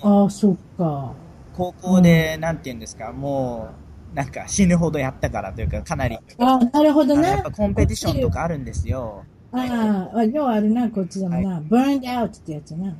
[0.00, 1.12] ああ、そっか。
[1.54, 3.68] 高校で、なんて言うんですか、も
[4.12, 7.28] う、なんか死ぬほどやったからというか、かなり、ああ、なるほどね。
[7.28, 9.24] やっぱコンペティションとかあるんですよ。
[9.52, 11.60] ああ、ようあるな、こっちでもな。
[11.60, 12.94] burned out ってやつな。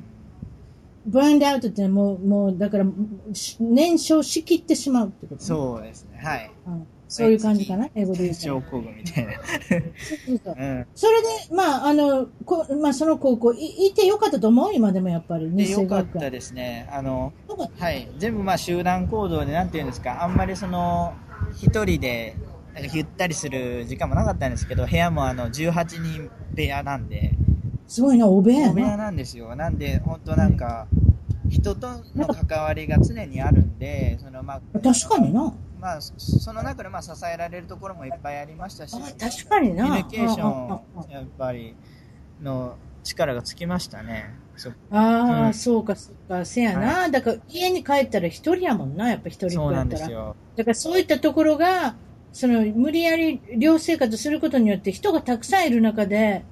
[1.09, 2.85] burned out ってもう、もう、だから、
[3.33, 6.51] し燃焼しきってしまうってことねそうですね、はい。
[6.67, 8.41] うんそういう感じかな、英語で言うと。
[8.41, 9.33] 症候群みたいな。
[9.33, 10.87] そうそううん。
[10.95, 14.73] それで、まあ、あの、こまあ、その高校、いいてよかったと思う？
[14.73, 16.05] 今でもやっぱり、で、日よかっ。
[16.07, 16.89] たですね。
[16.91, 17.31] あの、
[17.77, 18.09] はい。
[18.17, 21.13] 全部まあ集団行動で、なんて言うんですか、あんまりその、
[21.61, 22.35] 一人で、
[22.73, 27.31] なんかゆったりする時間もなかったんですけど、部屋もあの、18人部屋なんで、
[27.87, 28.97] すごいな、おべえや大部屋な。
[28.97, 29.55] なんですよ。
[29.55, 30.87] なんで、本当なんか、
[31.49, 35.53] 人との関わりが常にあるんで、そのまあ、確かにな。
[35.83, 39.87] まあ、そその中でまあ支えられるところもいっぱいありましたし、あコミ確かにな。
[39.87, 41.75] ュニケーション、やっぱり、
[42.41, 44.33] の力がつきましたね。
[44.91, 47.09] ああ、うんそうか、そうか、せやな。
[47.09, 49.99] だから、家に帰ったら一人やもんな、やっぱ一人っ子やったら。
[49.99, 50.37] ですよ。
[50.55, 51.95] だから、そういったところが、
[52.31, 56.45] その、無理やり寮生活することによって人がたくさんいる中で、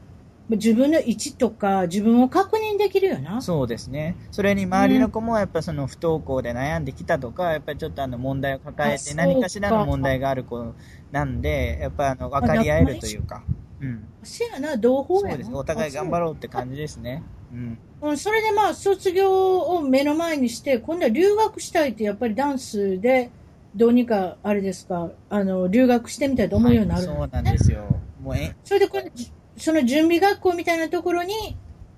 [0.57, 3.41] 自分の位置とか、自分を確認できるよな。
[3.41, 4.15] そうですね。
[4.31, 10.73] それに周りの子もやっぱその不登校で悩んできたとか、やっぱりちょっとあの問題を抱えてあ何かしらの問題がある子
[11.11, 13.43] なんで、やっぱあの分かり合えるというか。
[13.81, 14.07] うん。
[14.23, 15.29] せやな、同胞やな。
[15.29, 15.49] そうです。
[15.53, 17.23] お互い頑張ろうって感じですね。
[17.51, 17.77] うん。
[18.01, 23.29] うん、それでまあ、卒業を目の前にして、今度は留学したいって、やっぱりダンスで、
[23.75, 27.85] どうにか、あれですか、あの、留学してみたいと思うようになる、はいそうなんですよ。
[28.21, 29.31] もうえ、それでこれ、じ
[29.61, 31.55] その準備学校みたいなところに、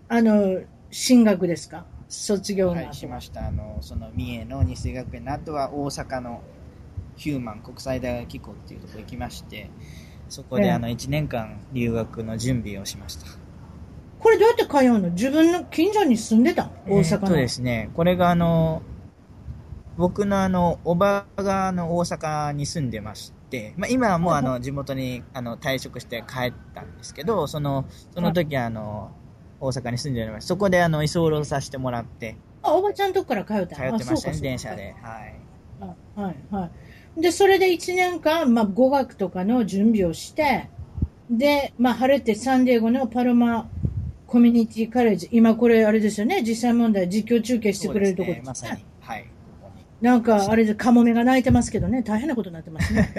[0.09, 0.61] あの、
[0.91, 1.85] 進学ですか？
[2.09, 3.47] 卒業はい、しました。
[3.47, 6.41] あの、その三重の日生学園の後は大阪の
[7.15, 9.69] ヒューマン国際大学機構っていうところ行きまして、
[10.27, 13.27] そこええであの1年間留学の準備をしました。
[14.19, 15.09] これどうやって通うの？
[15.11, 16.71] 自分の近所に住んでたの？
[16.85, 16.97] 大阪の。
[16.97, 18.81] えーっとですね、これがあの、
[19.95, 23.42] 僕のあの、おばがあの大阪に住んでまして、
[23.77, 29.15] まあ、今はもうあの、地元にあの退職して帰ったんですけど、その、その時あの、
[29.59, 34.93] 大阪に住んでおりまして、そこであの、居候させてもらって、あ、おばちゃんとこから通ったの通ってましたね、電車で。
[35.01, 35.39] はい。
[35.79, 36.71] あはい、は
[37.17, 37.21] い。
[37.21, 40.69] で、それで1年間、まあ、語学とかの準備をして、
[41.29, 43.71] で、まあ、晴れてサンディエゴのパルマ
[44.27, 48.73] コミュニティカレッジ、今これあれですよね、実際問題実況中継してくれるところですね、まさに。
[48.75, 48.81] はい。
[48.81, 48.92] ここに。
[50.03, 53.13] なんか、あれで、カモメが鳴いてますけどね、大変なことになってますね。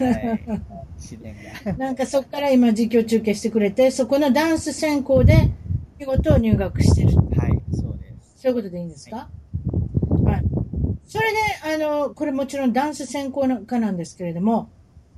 [0.00, 0.60] はい。
[0.96, 1.72] 自然が。
[1.74, 5.52] なんかそこから今実況中継してくれて、そこのダンス専攻で
[5.96, 7.16] 見事入学してる。
[7.38, 8.42] はい、そうです。
[8.42, 9.28] そういうことでいいんですか？
[10.24, 10.42] はい。
[11.06, 11.38] それで、
[11.72, 14.70] あの、これもちろんダンス専攻の科なんですけれども、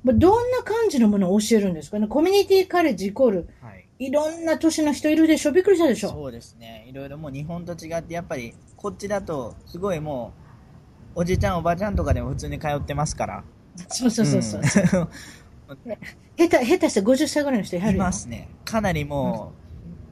[0.03, 1.97] まあどんな感じのものを教えるんですか？
[1.97, 3.87] ねコミュニティカレッジイコール、はい。
[3.97, 5.51] いろんな年の人いるでしょ？
[5.51, 6.09] びっくりしたでしょ？
[6.09, 6.85] そうですね。
[6.87, 10.42] いろいろもう日本と違って、やっぱりこっちだと、すごいもう、
[11.15, 13.43] おじちゃんおばちゃんとかでも普通に通ってますから。
[13.89, 14.61] そうそうそうそう。
[14.61, 14.63] ん
[16.37, 18.03] 下手、下手して50歳ぐらいの人いはるいよ。
[18.03, 18.49] ますね。
[18.65, 19.53] かなりも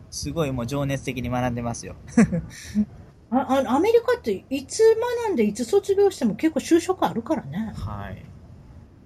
[0.09, 1.95] う、すごいもう情熱的に学んでますよ。
[3.33, 4.83] ああアメリカっていつ
[5.23, 7.71] 学んでいつ卒業しても結構就職あるからね。
[7.75, 8.25] はい。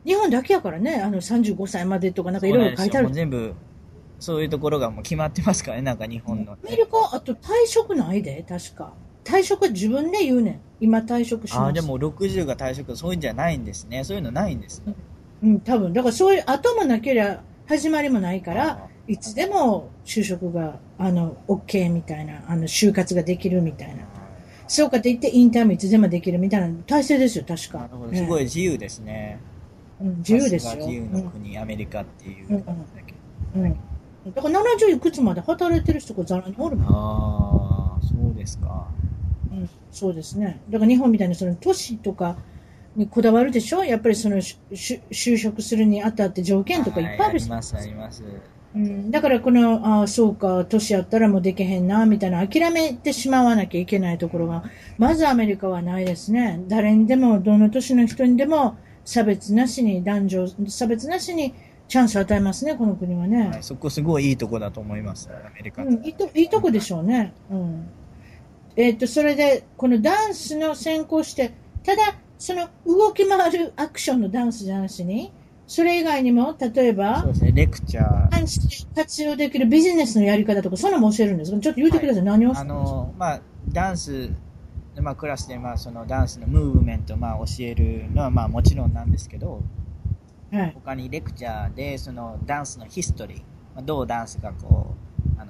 [0.03, 3.11] 日本だけやからね、あの35歳までとかなんかいろいろ書いてある。
[3.11, 3.53] 全部、
[4.19, 6.53] そういうところがもう決まってますからね、なんか日本の。
[6.53, 8.93] アメリカ、あと退職ないで、確か。
[9.23, 10.61] 退職は自分で言うねん。
[10.79, 11.61] 今退職します。
[11.61, 14.03] ああ、でも60が退職、そういうんじゃないんですね。
[14.03, 14.93] そういうのないんですね。
[15.43, 15.93] うん、多分。
[15.93, 24.03] だからそういう後もなければ始まりもないからあ、いつでも就職が、あの、OK みたいな、あの、就活ができるみたいな。
[24.67, 27.79] そうかって言ってインターンもいつでもできるみたいな体制ですよ、確か。
[27.79, 28.11] なるほど。
[28.11, 29.39] ねすごい自由ですね。
[30.01, 30.75] うん、自由ですよ。
[30.77, 32.57] 自由の国、アメリカっていうだ
[33.05, 33.13] け。
[33.55, 33.63] うん。
[33.63, 33.75] うん。
[34.33, 36.87] だから70いくつまで働いてる人がざらにおるもん。
[36.87, 38.87] ああ、そうですか。
[39.55, 40.59] うん、そうですね。
[40.69, 42.37] だから日本みたいにその都市とか
[42.95, 43.83] にこだわるでしょ？
[43.83, 47.49] やっぱりその就職するにあたって条件とかいっぱいあるし。
[47.49, 48.23] はいあります、あります。
[48.75, 54.65] うん、だからこの、ああ、そうか、都市やったらもうできへんな、みたいな諦めてしまわなきゃいけないところが、
[54.97, 56.61] まずアメリカはないですね。
[56.67, 58.75] 誰にでも、どの都市の人にでも、
[59.05, 61.53] 差別なしに、男女、差別なしに
[61.87, 63.47] チャンスを与えますね、この国はね。
[63.47, 65.83] はい、そこすごいいいとこだと思います、アメリカ。
[65.83, 67.33] うん、いいといいとこでしょうね。
[67.49, 67.87] うん。
[68.75, 71.53] えっ、と、それで、このダンスの専攻して、
[71.83, 75.31] ただ、その動き回るアクションのダンスじゃなしに、
[75.67, 78.29] それ以外にも、例えばそう、ですね、レクチャー。
[78.29, 81.59] ダンスで活用できるビジネスのやり方とか、そんなのも教えるんですか？
[81.59, 82.23] ちょっと言ってください。
[82.23, 84.29] 何をあの、まあ、ダンス、
[84.99, 89.63] まあ、クラスで、まあ、そのダンスのムーブメントを、まあ、教えるのは、まあ、もちろんなんですけど、
[90.51, 90.71] はい。
[90.75, 93.37] 他にレクチャーで、そのダンスのヒストリー、
[93.73, 95.04] まあ、どうダンスがこう、あ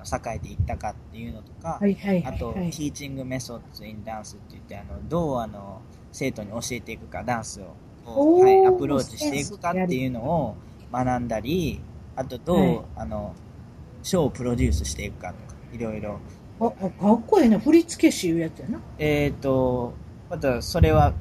[0.06, 2.70] の、栄えていったかっていうのとか、はいはいはい、あと、はい。
[2.70, 5.82] teaching methods in dance って言って、あの、どうあの、
[6.12, 7.62] 生徒に教えていくか、ダンス
[8.06, 10.56] を、はい、アプローチしていくかっていうのを
[10.92, 11.82] 学んだり、
[12.16, 13.36] あと、どう、はいあの、
[14.04, 16.20] ショーをプロデュースしていくかとか、いろいろ。
[16.60, 17.60] あ、あかっこいいな。
[17.60, 18.80] 振付師いうやつやな。
[18.98, 19.94] えっ、と、
[20.30, 21.14] また、それは、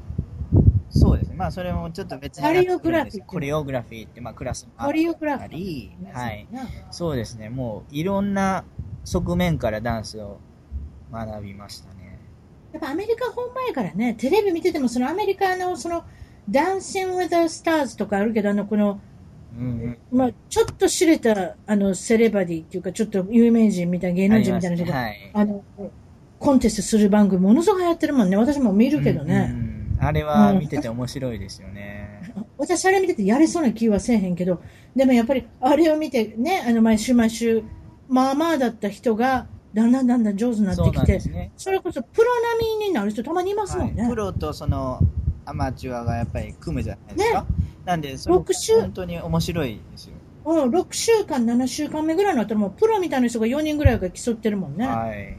[0.90, 1.36] そうですね。
[1.36, 3.26] まあ、それもちょっと別になってくるんですけど。
[3.26, 6.46] ココリオグラフィーって、まあ、クラスもあコリオグラフィーったり、はい。
[6.52, 7.48] なそうですね。
[7.48, 8.64] もう、いろんな
[9.04, 10.38] 側面からダンスを
[11.12, 12.18] 学びましたね。
[12.72, 16.04] やっぱアメリカ本場やからね、テレビ見てても、そのアメリカの、その、
[16.50, 19.00] ダンシング・ウィザ・スターズとかあるけど、あの、この、
[19.56, 20.18] うんうん。
[20.18, 25.30] まあ、ちょっと知れた、あの、セレバディっていうか、ちょっと有名人みたいな、芸能人みたいな人が、はい。
[25.32, 25.64] あの、
[26.40, 28.36] コンテストする番組、ものすごく流行ってるもんね。
[28.36, 29.50] 私も見るけどね。
[29.50, 32.20] うんうんうんあれは見てて面白いですよね。
[32.58, 34.60] 私、あれ見ててやれそうな気はせえへんけど、
[34.94, 37.62] でもやっぱり、あれを見てね、あの、毎週毎週、
[38.08, 41.52] まあまあだった人が、だんだんだんだん上手になってきて、なんですね。
[41.56, 44.02] それこそプロ並みになる人たまにいますもんね。
[44.02, 45.00] はいプロとその
[45.46, 47.46] アマチュアがやっぱり組むじゃないですか。
[47.84, 50.14] なんで、それ本当に面白いですよ。
[50.46, 54.86] うん、6週間、7週間目ぐらいになったらもうプロみたいな人が4人ぐらいが競ってるもんね。
[54.86, 55.36] はい。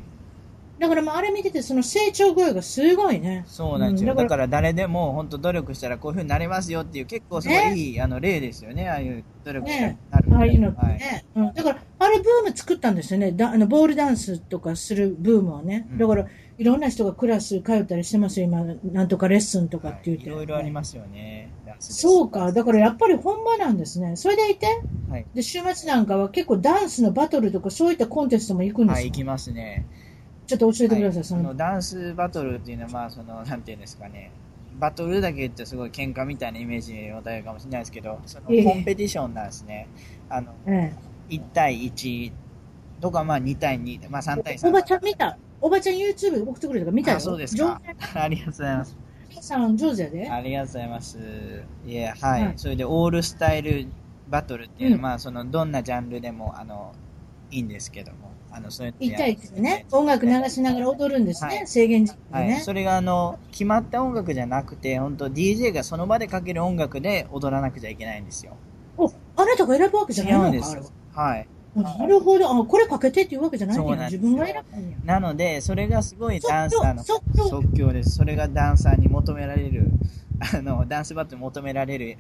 [0.86, 3.44] だからまああれ見ててその成長具合がすごいね。
[3.48, 4.12] そうなんですよ。
[4.12, 8.90] うんだからだから誰でも本当努力したらこういう風になれますよっていう結構すごいいい、あの例ですよね。
[8.90, 10.98] ああいう努力したらねなるああいうのってはい。
[10.98, 11.26] ね。
[11.36, 13.32] うん、だから、あれブーム作ったんですよね。
[13.32, 15.88] だあのボールダンスとかするブームをね。
[15.92, 16.28] うんだから、
[16.58, 18.64] いろんな人がクラス通ったりしてますよ、今。
[18.92, 21.52] なんとかレッスンとかって言って、いろいろありますよね。
[21.80, 22.52] そうか。
[22.52, 24.16] だからやっぱり本場なんですね。
[24.16, 24.68] それでいて、
[25.10, 25.26] はい。
[25.34, 29.02] で、週末なんかは結構ダンスのバトルとかそういったコンテストも行くんですよ。
[29.02, 29.86] はい、行きますね。
[30.46, 31.42] ちょっと教えてください、その。
[31.42, 34.32] はいあのダンスバトルっていうのは、まあ、その、なんていうんですかね。
[34.80, 39.88] バトルだけ言ってすごい喧嘩みたいなイメージを与えるかもしれないですけど、そのええコンペティションなんですね。
[40.30, 40.94] あの、え
[41.30, 42.32] 1対1
[43.00, 44.70] とか、まあ2対2、まあ3対え、3。
[44.70, 45.38] おばちゃん見た。
[45.62, 47.18] おばちゃん YouTube 送ってくれたから見たよ。
[47.18, 47.82] あそうです上か。
[48.16, 48.98] ありがとうございます。
[49.30, 50.30] 手さん上手やで。
[50.30, 51.20] ありがとうございます。
[51.86, 52.44] いや、はい。
[52.44, 53.88] はいそれで、オールスタイル
[54.30, 56.94] バトルっていうのは、うんまあ、その、どんなジャンルでも、あの、
[57.52, 62.62] いいんですけども、あの、そうやって1や対1でね、音楽流しながら踊るんですね、はい制限時間はい。
[62.62, 68.56] それが、あの、決まった音楽じゃなくて、本当 DJ がその場でかける音楽で踊らなくちゃいけないんですよ。
[68.98, 70.78] お、あなたが選ぶわけじゃ違ないんです。
[71.14, 71.48] はい。
[71.76, 72.50] なるほど。
[72.50, 74.98] あ、これかけてっていうわけじゃないんだ自分が選ぶんや。
[75.04, 78.12] なので、それがすごいダンサーの即興です。
[78.12, 79.92] それがダンサーに求められる、
[80.58, 82.18] あの、ダンスバトルに求められる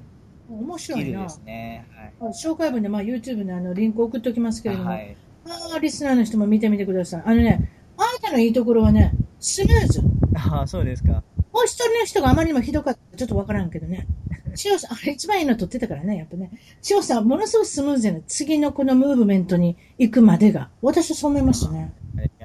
[0.49, 1.29] 面ス白いなで。
[1.29, 1.87] すね。
[2.19, 5.15] あ紹介文で、まあ、YouTube のあのリンク送っておきますけれども、はい。
[5.45, 7.23] あーリスナーの人も見てみてください。
[7.25, 10.01] あのね、あなたのいいところはね、スムーズ。
[10.35, 11.23] ああ、そうですか。
[11.53, 14.07] もう一人の人があまりにもひどかったらちょっとわからんけどね。
[14.55, 16.51] 千代さん、あれ一番いいの撮ってたからね、やっぱね。
[16.81, 18.23] 千代さん、ものすごいスムーズやね。
[18.27, 20.69] 次のこのムーブメントに行くまでが。
[20.81, 21.93] 私はそう思いましたね。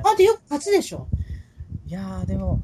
[0.05, 1.09] あとよく勝つでしょ。
[1.87, 2.61] いやー、でも、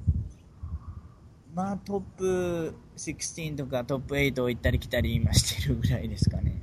[1.54, 6.60] まあ、トップ16とかトップ8を行ったり来たり今してるぐらいですかね。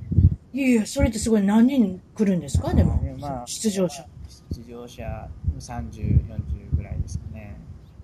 [0.54, 2.72] いやいや、それってすごい何人来るんですか？
[2.72, 4.06] でも、まあ出場者。
[4.52, 5.28] 出場者
[5.58, 7.56] 30、40ぐらいですかね。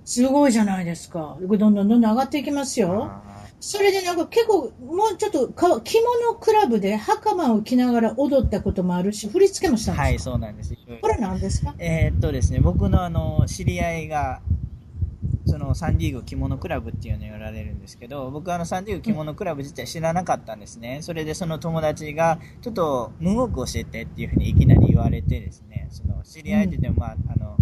[0.04, 1.38] すごいじゃないですか。
[1.40, 3.04] どんどんどんどん上がっていきますよ。
[3.04, 3.22] あ
[3.60, 10.74] それでなんか結構、もうちょっとか着物クラブで袴を着ながら踊ったこともあるし、振り付けもしたんですはい、そうなんです。
[11.02, 11.74] これ何ですか？
[11.78, 14.40] えーっとですね、僕のあの、知り合いが、
[15.50, 21.00] そのサンディエゴ着物クラブっていうのをやられるんですけど、僕はあのサンディエゴ着物クラブ自体知らなかったんですね。
[21.02, 27.56] それでその友達が、ちょっとムーンウォーク教えてっていうふうにいきなり言われてですね、その知り合いって言っても、まあ、あの、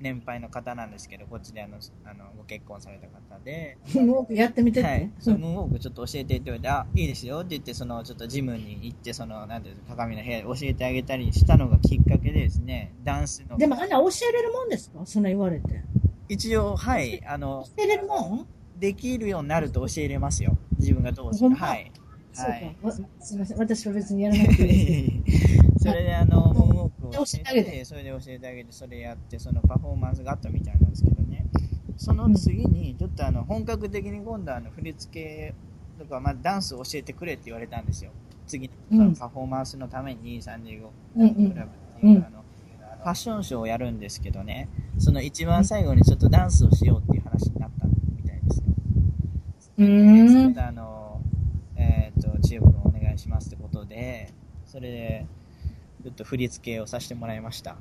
[0.00, 4.82] 年配の方なんですけど、こっちであの、あのご結婚された方で、もうやってみて。
[4.82, 13.56] はい、そのムーンウォークちょっと教えてって言われて、あ、いいですよって言って、そのちょっとジムに行って、その、なんていうの、鏡の部屋で教えてあげたりしたのがきっかけでですね、ダンスの。
[13.56, 15.00] でもあんな教えれるもんですか？
[15.06, 15.82] そんな言われて。
[16.28, 18.46] 一応、はい、あの、教えれるもん？
[18.78, 20.56] できるようになると教えれますよ。
[20.78, 21.92] 自分がどうするはい。
[22.32, 22.76] そうはい。
[23.20, 23.58] すみません。
[23.58, 25.78] 私は別にやらなくていいです。
[25.84, 31.46] それであの、を教えてあげてそれで教えてあげて、それやって、そのパフォーマンスがあったみたいなんですけどね。
[31.96, 35.54] その次に、ちょっとあの、本格的に今度あの、振り付け
[35.98, 38.10] とか、まあ、ダンスを教えてくれって言われたんですよ。
[38.46, 42.43] 次の、うんパフォーマンスのために、サンディエゴうんうんクラブっていう、うんあの、
[43.04, 44.66] ファッションショーをやるんですけどね、
[44.98, 48.64] その一番最後にちょっとダンスをしようっていう話になったみたいですよ。
[49.76, 50.58] うーん。
[50.58, 51.20] あの、
[51.76, 54.32] えっ、と、千代君お願いしますってことで、
[54.64, 55.26] それで、
[56.02, 57.76] ちょっと振り付けをさせてもらいました。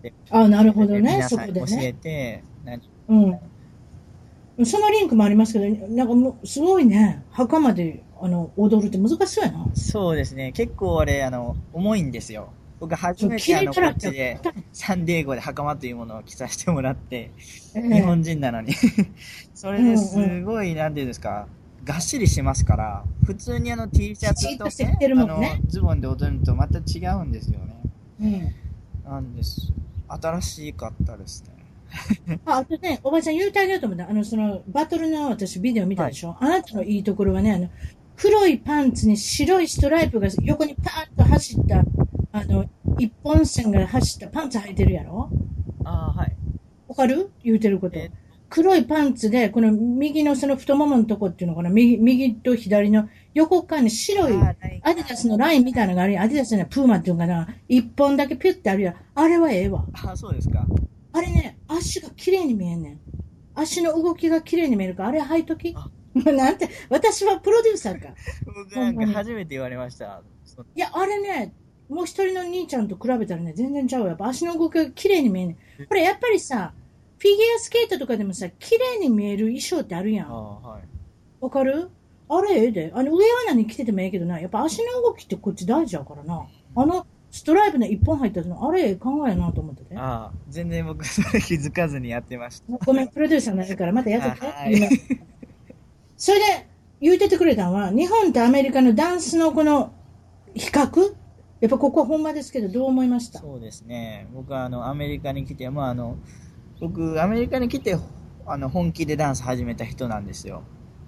[0.00, 1.00] であ、なるほどね。
[1.00, 1.86] 皆さんに教そこでね。
[1.88, 4.64] えて、何うん。
[4.64, 7.24] そのリンクもありますけど、なんかもう、すごいね。
[7.32, 9.66] 袴で、あの、踊るって難しそうやな。
[9.74, 12.52] そうですね、結構あれ、あの、重いんですよ。
[12.80, 14.40] 僕初めてあの、こっちで、
[14.72, 17.30] サンディエゴで袴というものを着させてもらって、
[17.74, 18.72] 日日本人なのに。
[19.54, 21.48] それですごい、なんていうんですか、
[21.84, 27.74] がっしりしてますから、普通にあの T シャツとあのズボンで踊るとまた違うんですよね。
[28.20, 28.54] うん。
[29.10, 29.72] なんです。
[30.08, 31.58] 新しかったですね。
[32.44, 34.08] あ、あとね、おばちゃん言うてあげようと思った。
[34.08, 37.70] あの、その、バトルの私ビデオ見たでしょ、あなたのいいところはね、あの、
[38.16, 41.84] 黒いパンツに白いストライプが横にパーッと走った、
[42.32, 42.66] あの、
[42.98, 45.30] 一本線が走ったパンツ履いてるやろ？
[45.84, 46.36] ああ、はい。
[46.86, 47.30] わかる？
[47.42, 48.10] 言うてることえ。
[48.50, 54.54] 黒いパンツで、この右のその太もものとこっていうのかな、右、右と左の横側に白いア
[54.94, 56.20] ディダスのラインみたいなのがある。
[56.20, 57.48] アディダスのプーマっていうのかな？
[57.68, 58.96] 一本だけピュッてあるやん。
[59.14, 59.84] あれはええわ。
[60.04, 60.66] あそうですか。
[61.12, 63.00] あれね、足が綺麗に見えんねん。
[63.54, 65.74] 足の動きが綺麗に見えるから、あれ履いとき。
[65.76, 65.90] あ
[66.32, 68.08] なんて、私はプロデューサーか。
[68.46, 70.22] 僕なんか初めて言われました。
[70.44, 71.52] そいや、あれね、
[71.88, 75.86] もう一人の兄ちゃんと比べたらね、全然ちゃうわやっぱ足の動きが綺麗に見えんねん。
[75.86, 76.72] これやっぱりさ、
[77.18, 80.28] フィギュアスケートとかでもさ、綺麗に見える衣装ってあるやん。
[80.28, 80.82] ああ、はい。
[81.40, 81.90] わかる？
[82.28, 82.60] あれ？
[82.60, 82.92] ええで。
[82.94, 84.38] あの、上は何着ててもええけどな。
[84.38, 86.46] やっぱ足の動きってこっち大事やからな。
[86.76, 88.88] あの、ストライプの一本入ったの、あれ？
[88.88, 89.96] ええ考えやなと思ってて。
[89.96, 92.72] ああ、全然僕それ気づかずにやってました。
[92.84, 94.46] ごめん、プロデューサーになるから、またやってて。
[94.46, 94.86] あはい今
[96.16, 96.44] それで、
[97.00, 99.92] 言うててくれたのは、日本とアメリカのダンスのこの
[100.54, 101.14] 比較？
[101.60, 103.40] やっぱここは本場ですけど、どう思いました？
[103.40, 104.28] そうですね。
[104.32, 106.16] 僕はあの、アメリカに来て、まああの、
[106.80, 107.96] 僕、アメリカに来て、
[108.46, 110.62] あの、本気でダンス始めた人なんですよ。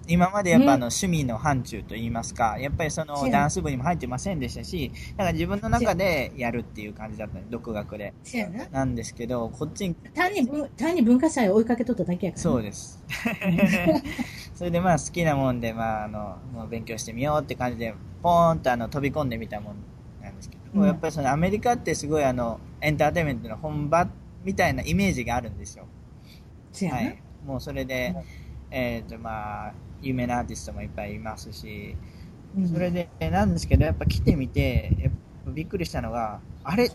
[0.07, 8.13] 今までやっぱあの、趣味の範疇といいますか、やっぱりその、ダンス部にも入ってませんでしたし、だから自分の中でやるっていう感じだったんです、独学で。
[8.51, 8.67] な。
[8.79, 13.01] なんですけど、こっちに、単に文単に文化祭を追いかけとっただけやから、そうです。
[14.55, 19.75] それでまあ好きなもんで、まああの、もう勉強してみようって感じで、ポーンとあの、飛び込んでみたもん
[20.73, 24.07] なんですけど、うんやっぱりそのアメリカってすごいあの、エンターテインメントの本場
[24.43, 25.85] みたいなイメージがあるんですよ。
[26.89, 27.21] はい。
[27.45, 28.23] もうそれでうん、
[28.77, 31.95] えっ、とまあ、有名なアーティストもいっぱいいますし、
[32.57, 35.11] うんそれで、なんですけど、やっぱ来てみて、やっ
[35.45, 36.89] ぱびっくりしたのが、あれ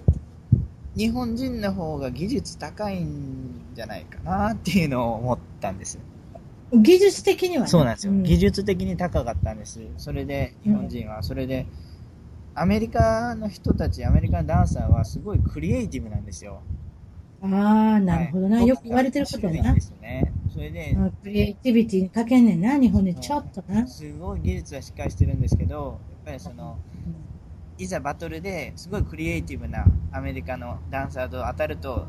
[0.96, 6.00] 日本人の方が技術高いんじゃないかなっていうのを思ったんですよ。
[6.72, 8.12] 技術的にはねそうなんですよ。
[8.12, 9.80] ん技術的に高かったんです。
[9.98, 11.66] それで、日本人は、それで、
[12.58, 16.62] アメリカの人たち、アメリカのダンサーはすごいクリエイティブなんですよ。
[17.42, 17.46] あ
[17.96, 18.56] あ、なるほどな。
[18.56, 19.80] はいよく言われてることやなで。
[19.80, 20.32] すよね。
[20.52, 23.86] それで、うんクリエイティビティにかけんねんな、日本でちょっとな。
[23.86, 26.78] すごい技術はしっかりしてるんですけど、やっぱりその、
[27.76, 32.06] いざバトルですごいクリエイティブなアメリカのダンサーと当たると、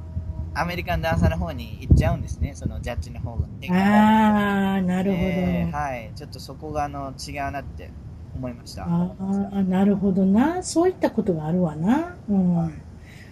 [0.54, 3.48] アメリカのダンサーの方に行っちゃうんですね、そのジャッジの方が。
[3.70, 5.24] ああ、なるほど。
[5.24, 6.12] えーはい。
[6.16, 7.91] ちょっとそこがあの違うなって
[8.38, 8.83] 思いました。
[8.83, 10.63] ああ、なるほどな。
[10.63, 12.15] そういったことがあるわな。
[12.29, 12.81] うん。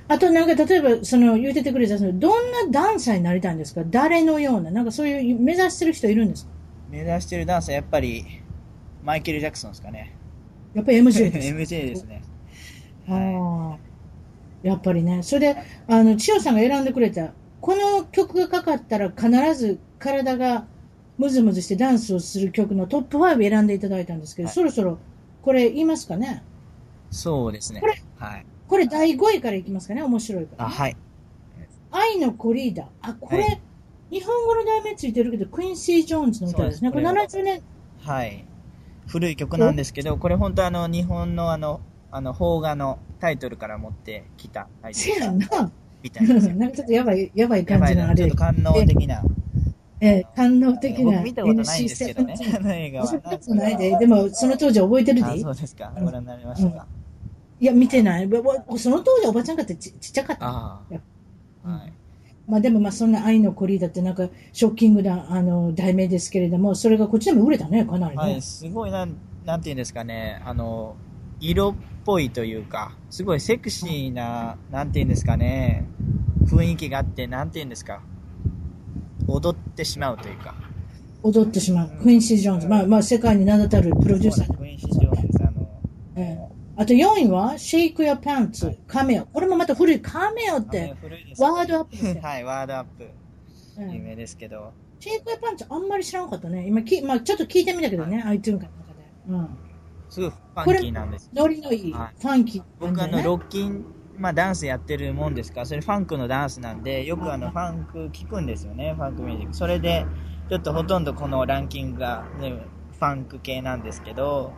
[0.08, 3.84] あとなんか例えば、その言うててくれた、そのどんなダンサーになりたいんですか？
[3.86, 6.52] 誰のような、なんかそういう目指してる人いるんですか？
[6.90, 8.26] 目指してるダンサーやっぱり
[9.04, 10.16] マイケル・ジャクソンですかね。
[10.74, 11.48] やっぱり MJ です。
[11.56, 12.22] MJ ですね。
[13.08, 13.78] ああ。
[14.62, 15.22] やっぱりね。
[15.24, 20.66] それで、あの、千代さんが選んでくれた、この曲がかかったら必ず体が
[21.18, 25.00] ムズムズしてダンスをする曲のトップ5選んでいただいたんですけど、はいそろそろ
[25.42, 26.44] これ言いますかね？
[27.12, 28.02] そうですねこれ。
[28.18, 28.46] はい。
[28.68, 30.02] これ第5位からいきますかね？
[30.04, 30.76] 面白いから、あ、ね。
[30.76, 30.98] はい。
[31.92, 32.88] 愛のコリーダ。
[33.02, 33.62] あ、これ、はい
[34.12, 36.92] 日本語の題名ついてるけど、クインシー・ジョーンズの歌ですね。
[36.92, 37.62] これそうです70年、
[38.02, 38.46] はい。
[39.08, 45.72] 古い曲なんですけど、これ本当あの、日本のあの、あの、邦画のタイトルから持ってきたタイトルせやんな。
[46.04, 46.36] みたいな。
[46.54, 48.36] なんかちょっとやばい、やばい感じのあれちょっと。
[48.36, 49.24] 感動的な。
[50.02, 53.06] ええ、感動的な僕見たことないんですけどね NC-17、あの映画は。
[53.08, 55.40] 私見たことないで、でもその当時覚えてるあ、で。
[55.42, 55.94] そうですか。
[56.00, 56.88] ご覧になりましたか？
[57.62, 58.30] いや、見てない。
[58.78, 60.82] その当時おばちゃんかってちちっちゃかった。
[62.48, 68.24] まあでもまあそんな愛のコリーダってなんかショッキングなあの題名ですけれども、それがこっちでも売れたね、かなりね。
[68.24, 69.16] はい、すごいなん、
[69.46, 70.96] なんていうんですかね、あの、
[71.40, 71.74] 色っ
[72.06, 75.88] ぽいというか、すごいセクシーな、なんていうんですかね、
[76.44, 78.04] 雰囲気があって、なんていうんですか、
[79.28, 80.56] 踊ってしまうというか。
[81.24, 81.90] 踊ってしまう。
[82.02, 82.68] クインシー・ジョーンズ。
[82.68, 84.54] まあまあ世界に名だたるプロデューサー。
[84.58, 85.68] クイーンシー・ジョーンズ、あの、
[86.16, 89.26] ええあと4位は、Shake Your Pants、カメオ。
[89.28, 90.02] これもまた古い。
[90.02, 90.94] カメオっあて
[91.40, 92.22] ワードアップですよ。
[92.22, 93.10] はい、ワードアップ、
[93.78, 96.68] うん有名ですけど、シェイクやパンツあんまり知らなかったね。
[96.68, 98.70] 今き、まあちょっと聞いてみたけどね、iTunes か
[99.28, 99.54] の中で。
[100.10, 101.30] すごいファンキーなんです。
[101.32, 101.40] うん。
[101.40, 103.24] ノリのいい、はいファンキーな僕あの。
[103.24, 103.86] ロッキン、
[104.18, 105.62] まあダンスやってるもんですか？
[105.62, 109.54] ら、それファンクのダンスなんで、よくあの、ファンク聞くんですよね、ファンクミュージック。
[109.56, 110.06] それで、
[110.50, 112.52] ちょっとほとんどこのランキングが、ね、
[112.92, 114.54] ファンク系なんですけど、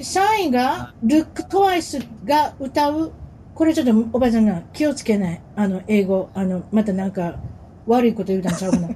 [0.00, 3.12] 3位が、ルック・トワイスが歌う、
[3.54, 5.40] これちょっとおばちゃんが気をつけない。
[5.56, 7.36] あの、英語、あの、またなんか、
[7.86, 8.88] 悪いこと言うたんちゃうかな。
[8.88, 8.94] フ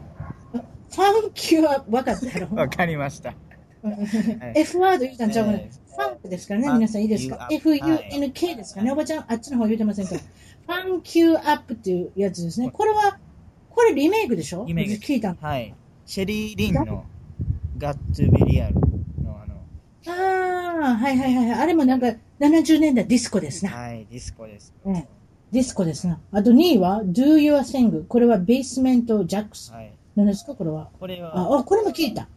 [0.97, 2.57] ァンキュは分かったやろ。
[2.57, 3.35] わかりました。
[3.89, 8.93] い F ワード言うたんちゃうかファンクですからね、皆さんいいですか ?F-U-N-K ですかね。
[8.93, 10.21] おばちゃん、あっちの方言うてませんから。
[10.21, 12.71] ファンキューアップっていうやつですね。
[12.71, 13.19] これは、
[13.71, 14.65] これリメイクでしょ？
[14.67, 15.37] リメイク聞いたの。
[15.41, 15.75] はい。
[16.07, 17.05] シェリー・リンの
[17.79, 18.81] ガッツ・ビリアルの
[19.43, 19.55] あの、
[20.07, 21.53] ああ、はいはいはい。
[21.53, 22.07] あれもなんか
[22.41, 23.71] 70年代ディスコですな。
[23.71, 24.75] はい、ディスコです。
[24.85, 25.05] うん
[25.53, 26.21] ディスコですな。
[26.31, 28.07] あと2位は Do Your Thing。
[28.07, 29.73] これはベースメントジャックス。
[29.73, 29.93] はい。
[30.15, 30.55] 何ですか？
[30.55, 30.91] これは。
[31.01, 32.29] これは、あ、あこれも聞いた。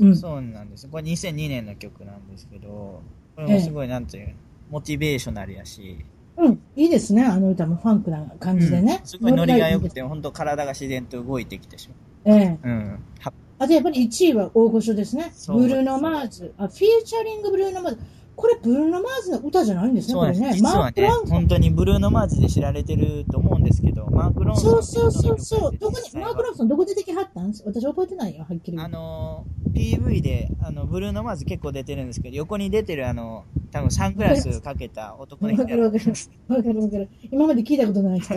[0.00, 0.16] うん。
[0.16, 0.88] そうなんです。
[0.88, 3.02] これ2002年の曲なんですけど、
[3.36, 4.34] これもすごい、なんていう、
[4.70, 5.98] motivational やし、
[6.36, 6.62] うん。
[6.76, 7.24] いいですね。
[7.24, 9.00] あの歌もファンクな感じでね。
[9.02, 9.90] うんすごいノリが良く。
[9.90, 11.90] て、本当体が自然と動いてきてし
[12.24, 12.48] ええ。
[12.48, 12.58] まう。
[12.64, 12.98] うん。
[13.20, 15.30] はあとやっぱり1位は大御所ですね。
[15.34, 16.52] そうブルーノ・マーズ。
[16.58, 18.00] あ、フィーチャリングブルーノ・マーズ。
[18.34, 20.40] これブルーノ・マーズの歌じゃないんですね、そうです。
[20.40, 20.56] これね。
[20.56, 25.76] 実はね本当にブルーノ・マーズで知られてると思うんですけど、マーク・ロンソンそうそうそうそう。
[25.78, 27.52] どこに、マーク・ロンソンどこ出てきはったん？
[27.52, 28.88] 私覚えてないよ、はっきり言あ。
[28.88, 36.04] の、PV で、あの、ブルーノ・マーズ結構出てるんですけど、横に出てるあの、多分サングラスかけた男の人わかるわかる。
[36.48, 37.08] わかるわかる。
[37.30, 38.34] 今まで聞いたことない人。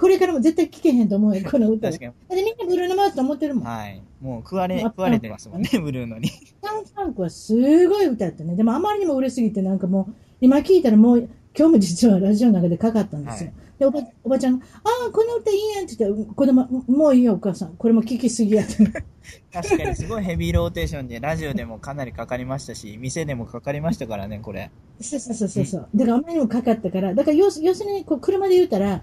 [0.00, 1.90] これからも絶対聞けへんと思うよ、 この歌。
[1.90, 3.64] だ確かってみんなブルーノ・マーズと思ってるもん。
[3.64, 4.02] はい。
[4.20, 6.28] もう食われ、まあ食われてますもんね、ブルーノに。
[6.62, 8.56] サン・フランクはすごい歌やったね。
[8.56, 13.50] でもあまりにも売れすぎて、なんかもう、今聞いたらもう、今日も実はラジオの中でかかったんですよ。
[13.50, 17.76] はいでおば、おばちゃんが、ああ、この歌いいやんって言って、子供、もういいよ、お母さん。
[17.78, 18.76] これも聞きすぎやって。
[19.50, 24.70] 確かにすごいヘビーローテーションで、ラジオでもかなりかかりましたし、店でもかかりましたからね、これ。
[25.00, 25.88] そうそうそうそうそう。
[25.94, 29.02] だからあまりにもかかったから、だから要す要するにこう車で言うたら、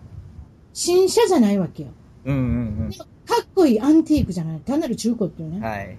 [0.77, 1.89] 新車じゃないわけよ。
[2.25, 2.37] うんう
[2.85, 4.59] んでもかっこいいアンティークじゃない。
[4.59, 5.59] 単なる中古っていううん。
[5.59, 5.67] ね。
[5.67, 5.97] はい。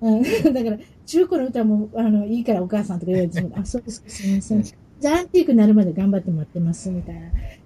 [0.00, 0.22] うん、
[0.54, 4.62] だから、中古の歌もあのいいからお母さんとか言われても、あ、そうですか、すみません。
[4.62, 7.20] じゃあアンティークになるまで頑張って待ってます、みたいな。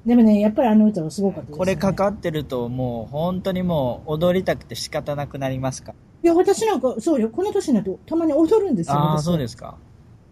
[0.04, 1.58] でもね、やっぱりあの歌はすごかったです、ね。
[1.58, 5.94] これかかってると、もう本当にもう踊りたくて仕方なくなりますか？
[6.24, 8.94] いや、私なんか、そうよ、この年になるとたまに踊るんですよ。
[8.94, 9.76] ああ、私そうですか。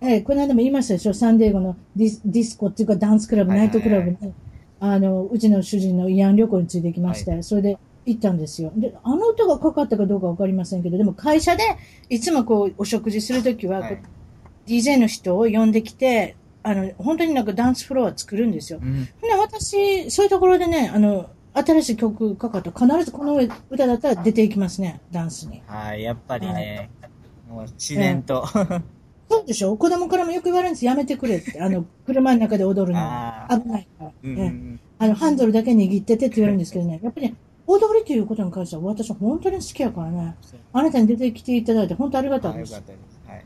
[0.01, 4.33] ええ、この間も言いましたでしょ、サンデーゴのディスディスコっていうかダンスクラブ、はいはいはいナイトクラブに、
[4.81, 8.73] あの、うちの主人の慰安旅行についてきまして、それで行ったんですよ。
[8.77, 11.65] で、あの歌がかかったかどうかわかりませんけど、でも会社で
[12.09, 14.03] いつもこう、お食事するときは、はい
[14.67, 18.81] DJ の人を呼んできて、あの、本当になんかダンスフロア作るんですよ。
[18.83, 19.05] うん。
[19.05, 25.63] で、私、そういうところでね、あの、新しい曲かかったら必ずこの歌だったら出ていきますね、ダンスに。
[25.67, 26.91] はい、やっぱりね、
[27.49, 28.45] もう自然と。
[29.29, 30.85] そうでしょ子供からもよく言われるんです。
[30.85, 31.61] やめてくれって。
[31.61, 34.13] あの、 車の中で踊るのあー危ないから。
[34.23, 37.01] うんあの、ハンドルだけ握っててって言われるんですけどね。
[37.05, 37.35] やっぱりね、
[37.67, 40.37] 踊りということに関しては私は本当に好きやからね。
[40.73, 42.95] あなたに出てきていただいて本当ありがたいですあよかっ。
[42.97, 43.21] たです。
[43.27, 43.45] はい。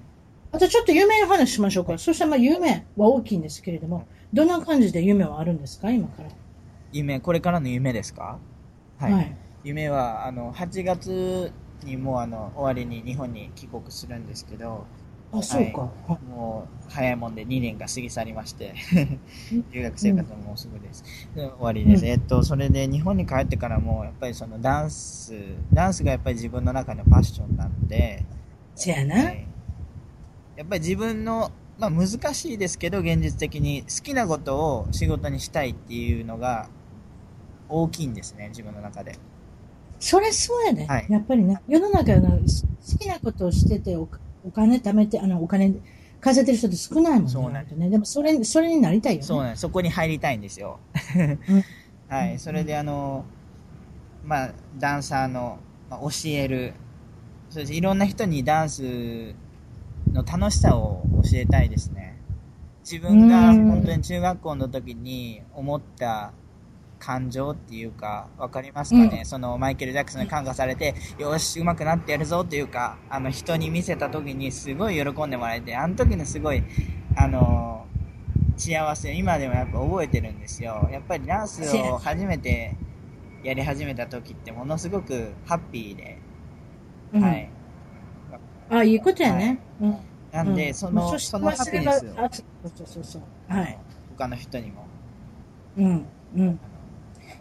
[0.53, 1.97] あとちょっと夢の話しましょうか。
[1.99, 6.29] そしたらまあ夢は大きいんですけれども、どんな感じで夢はあるんですか今から？
[6.93, 8.39] 夢、これからの夢ですか？
[8.99, 9.13] はい。
[9.13, 9.35] はい。
[9.65, 11.53] 夢は、あの、8月
[11.85, 14.85] にもうあの、終わりに日本に帰国するんですけど、
[15.33, 15.81] あ、そうか。
[16.09, 18.75] はいもう、早いもんで2年が過ぎ去りまして、
[19.73, 21.05] 留学生活ももうすぐです。
[21.35, 22.05] で終わりです。
[22.05, 25.35] うんえっと、それで日本に帰ってからも、やっぱりそのダンス、
[25.73, 28.25] ダンスがやっぱり自分の中のパッションなので、
[28.75, 29.15] せやな。
[29.15, 29.47] はい
[30.57, 36.69] やっぱり自分の、まあ難しいですけど、現実的に好きなことを仕事にしたいっていうのが
[37.71, 39.19] 大きいんですね、自分の中で。
[39.99, 40.87] それそうやね。
[40.87, 44.07] はいやっぱりね、世の中のす好きなことをしててお、
[44.45, 45.75] お金貯めて、あの、お金
[46.21, 47.31] 稼いでる人って少ないもんね。
[47.31, 47.91] そうなん本当ね。
[47.91, 49.27] でもそれ、それになりたいよね。
[49.27, 49.61] そうなんです。
[49.63, 50.79] そこに入りたいんですよ。
[51.49, 51.65] うん
[52.09, 52.39] はい。
[52.41, 53.25] それであの、
[54.25, 56.75] まあ、ダンサーの、まあ、教える、
[57.51, 59.35] そしていろんな人にダンス
[60.13, 62.17] の楽しさを教えたいですね。
[62.83, 66.33] 自分がうん本当に中学校の時に思った
[67.01, 76.63] 感情っていうか、わかりますかね、うんそのマイケル・ジャクソンに感化されて、よし、上手くなってやるぞっていうか、あの人に見せた時にすごい喜んでもらえて、あの時のすごい、
[77.17, 77.87] あの、
[78.57, 80.89] 幸せを今でもやっぱ覚えてるんですよ。
[80.93, 82.77] やっぱりダンスを初めて
[83.43, 86.19] やり始めた時ってものすごくハッピーで、
[87.15, 87.49] うんはい。
[88.71, 89.59] あ、いいことやね。
[89.81, 89.97] うん。
[90.33, 93.23] なんで、うんその、そのハピネスを、あそうそうそうそう。
[93.49, 93.79] はい。
[94.17, 94.87] 他の人にも、
[95.77, 96.07] うん。
[96.37, 96.61] うん。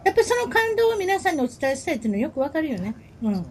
[0.03, 2.95] やっぱりその感動を皆さんにお伝えしたいっていうのはよくわかるよね。
[3.21, 3.45] うん。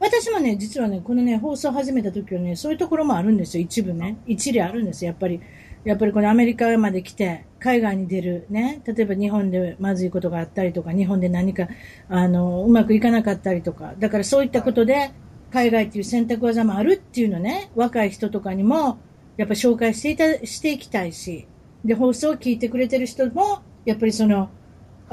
[0.00, 4.18] 私もね、実はね、このね、放送を始めた時はね、そういうところもあるんですよ、一部ね。
[4.26, 5.40] 一理あるんですよ、やっぱり。
[5.84, 11.68] やっぱりこのアメリカまで来て、海外に出るね、例えば日本でまずいことがあったりとか、日本で何か、
[12.08, 15.12] あの、うまくいかなかったりとか、だからそういったことで、
[15.52, 18.98] 海外っていう選択技もあるっていうのね、若い人とかにも、
[19.36, 21.46] やっぱ紹介していた、していきたいし、
[21.84, 24.50] で、放送を聞いてくれてる人も、やっぱりその、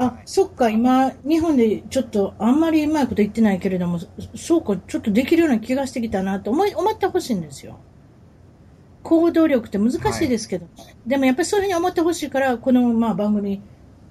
[0.02, 7.78] あ、そっか、今、日本でちょっとあんまりうまいこと言ってないけれども、そそうか、ちょっとできるような気がしてきたなと思い、思ってほしいんですよ。
[9.02, 10.66] 行動力って難しいですけど、
[11.06, 13.60] でもやっぱりそういうふうに思ってほしいから、この、まあ、番組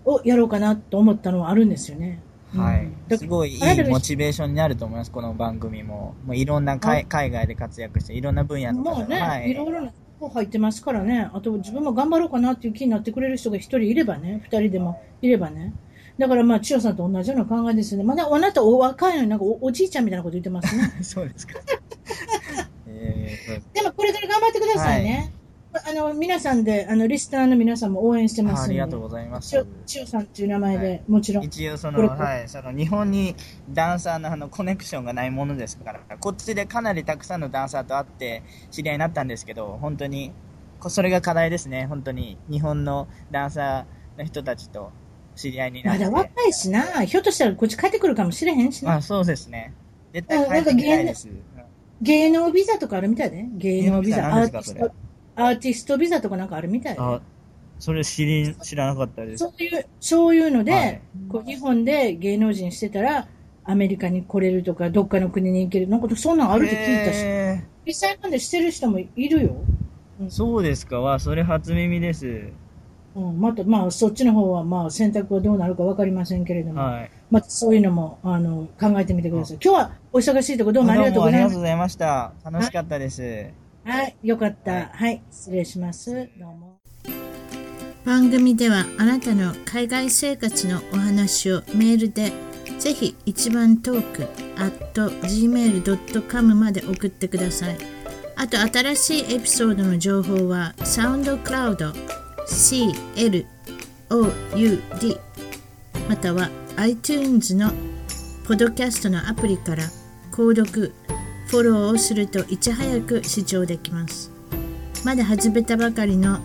[0.06, 2.22] をやろうかなと思ったのはあるんですよね。
[2.56, 3.08] はいうん。
[3.08, 6.14] だすごいいいモチベーションになると思います、この番組も。
[6.24, 9.92] もういろんな海海外で活躍して、いろんな分野の方ね、、はいい、ろいろ
[10.28, 15.74] 入ってますからね、あと自分も頑張ろうかなっていう気になってくれる人が一人いればね、二人でもいればね。
[16.18, 18.04] だからまあ、千代さんと同じような考えですよね。
[18.04, 20.92] まだあなたお若いのになんかおおじいちゃんみたいなこと言ってますね。
[21.02, 21.54] そうですか。
[22.88, 25.32] えーそうですでもこれから頑張ってくださいね。
[25.72, 28.62] あの、皆さんで、あの、リスナーの皆さんも応援してます。
[28.62, 29.50] あありがとうございます
[29.86, 30.08] 千代。
[30.08, 31.44] さんっていう名前で、はいもちろん。
[31.44, 33.36] 一応その、はい、その日本に
[33.70, 40.32] ダンサーのあのコネクションがないものですから、こっちでかなりたくさんのダンサーと会って知り合いになったんですけど、本当に
[40.88, 42.38] それが課題ですね、本当に。
[42.50, 44.92] 日本のダンサーの人たちと
[45.36, 46.06] 知り合いになって。
[46.06, 47.04] まだ若いしな。
[47.04, 48.96] ひょっとしたらこっち帰ってくるかもしれへんしな。
[48.96, 49.74] あ、そうですね。
[50.14, 51.28] 絶対帰ってきたいです。
[52.02, 53.50] 芸能ビザとかあるみたいね。
[53.54, 54.28] 芸能ビザ。
[54.28, 54.92] アーティスト、
[55.40, 57.00] アーティストビザとかなんかあるみたい、ね。
[57.00, 57.22] あ、
[57.80, 59.46] それ知り、知らなかったです。
[59.46, 63.28] そういう、そういうので、はい、こう日本で芸能人してたら、
[63.64, 65.88] アメリカに来れるとか、どっかの国に行ける。
[65.88, 67.64] なんかそんなんあるって聞いたし。
[67.86, 69.56] 実際までしてる人もいるよ。
[70.20, 72.50] うん、そうですかわ、それ初耳です。
[73.16, 79.58] うん、また、まあ、そっちの方は、まあ、選択はどうなるかわかりませんけれども、はい、またそういうのも、あの、考えてみてください。
[79.64, 81.36] 今日はお忙しいところどうもありがとうございます。
[81.36, 82.34] ありがとうございました。
[82.44, 83.69] 楽しかったです。
[83.90, 84.72] はい、よかった。
[84.72, 86.30] はい、はい、失礼します。
[86.38, 86.78] どうも。
[88.06, 92.32] 番組ではあなたの海外生活のお話をメールで
[92.78, 94.28] ぜひ一番トーク
[94.62, 97.78] at gmail.com まで送ってください。
[98.36, 101.92] あと新しいエピソードの情報はサウンドクラウド
[102.48, 103.46] CLOUD
[106.08, 107.72] または iTunes の
[108.48, 109.84] ポッドキャストのアプリから
[110.32, 110.94] 購読、
[111.50, 114.32] フォローをするといち早く視聴できます。
[115.04, 116.40] まだ始めたばかりの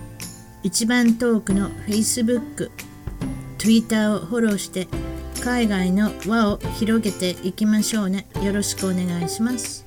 [0.63, 2.71] 一番遠くの Facebook、
[3.59, 4.89] Twitter をフォローして
[5.43, 8.27] 海外の輪を広げていきましょうね。
[8.43, 9.84] よろしくお願いします。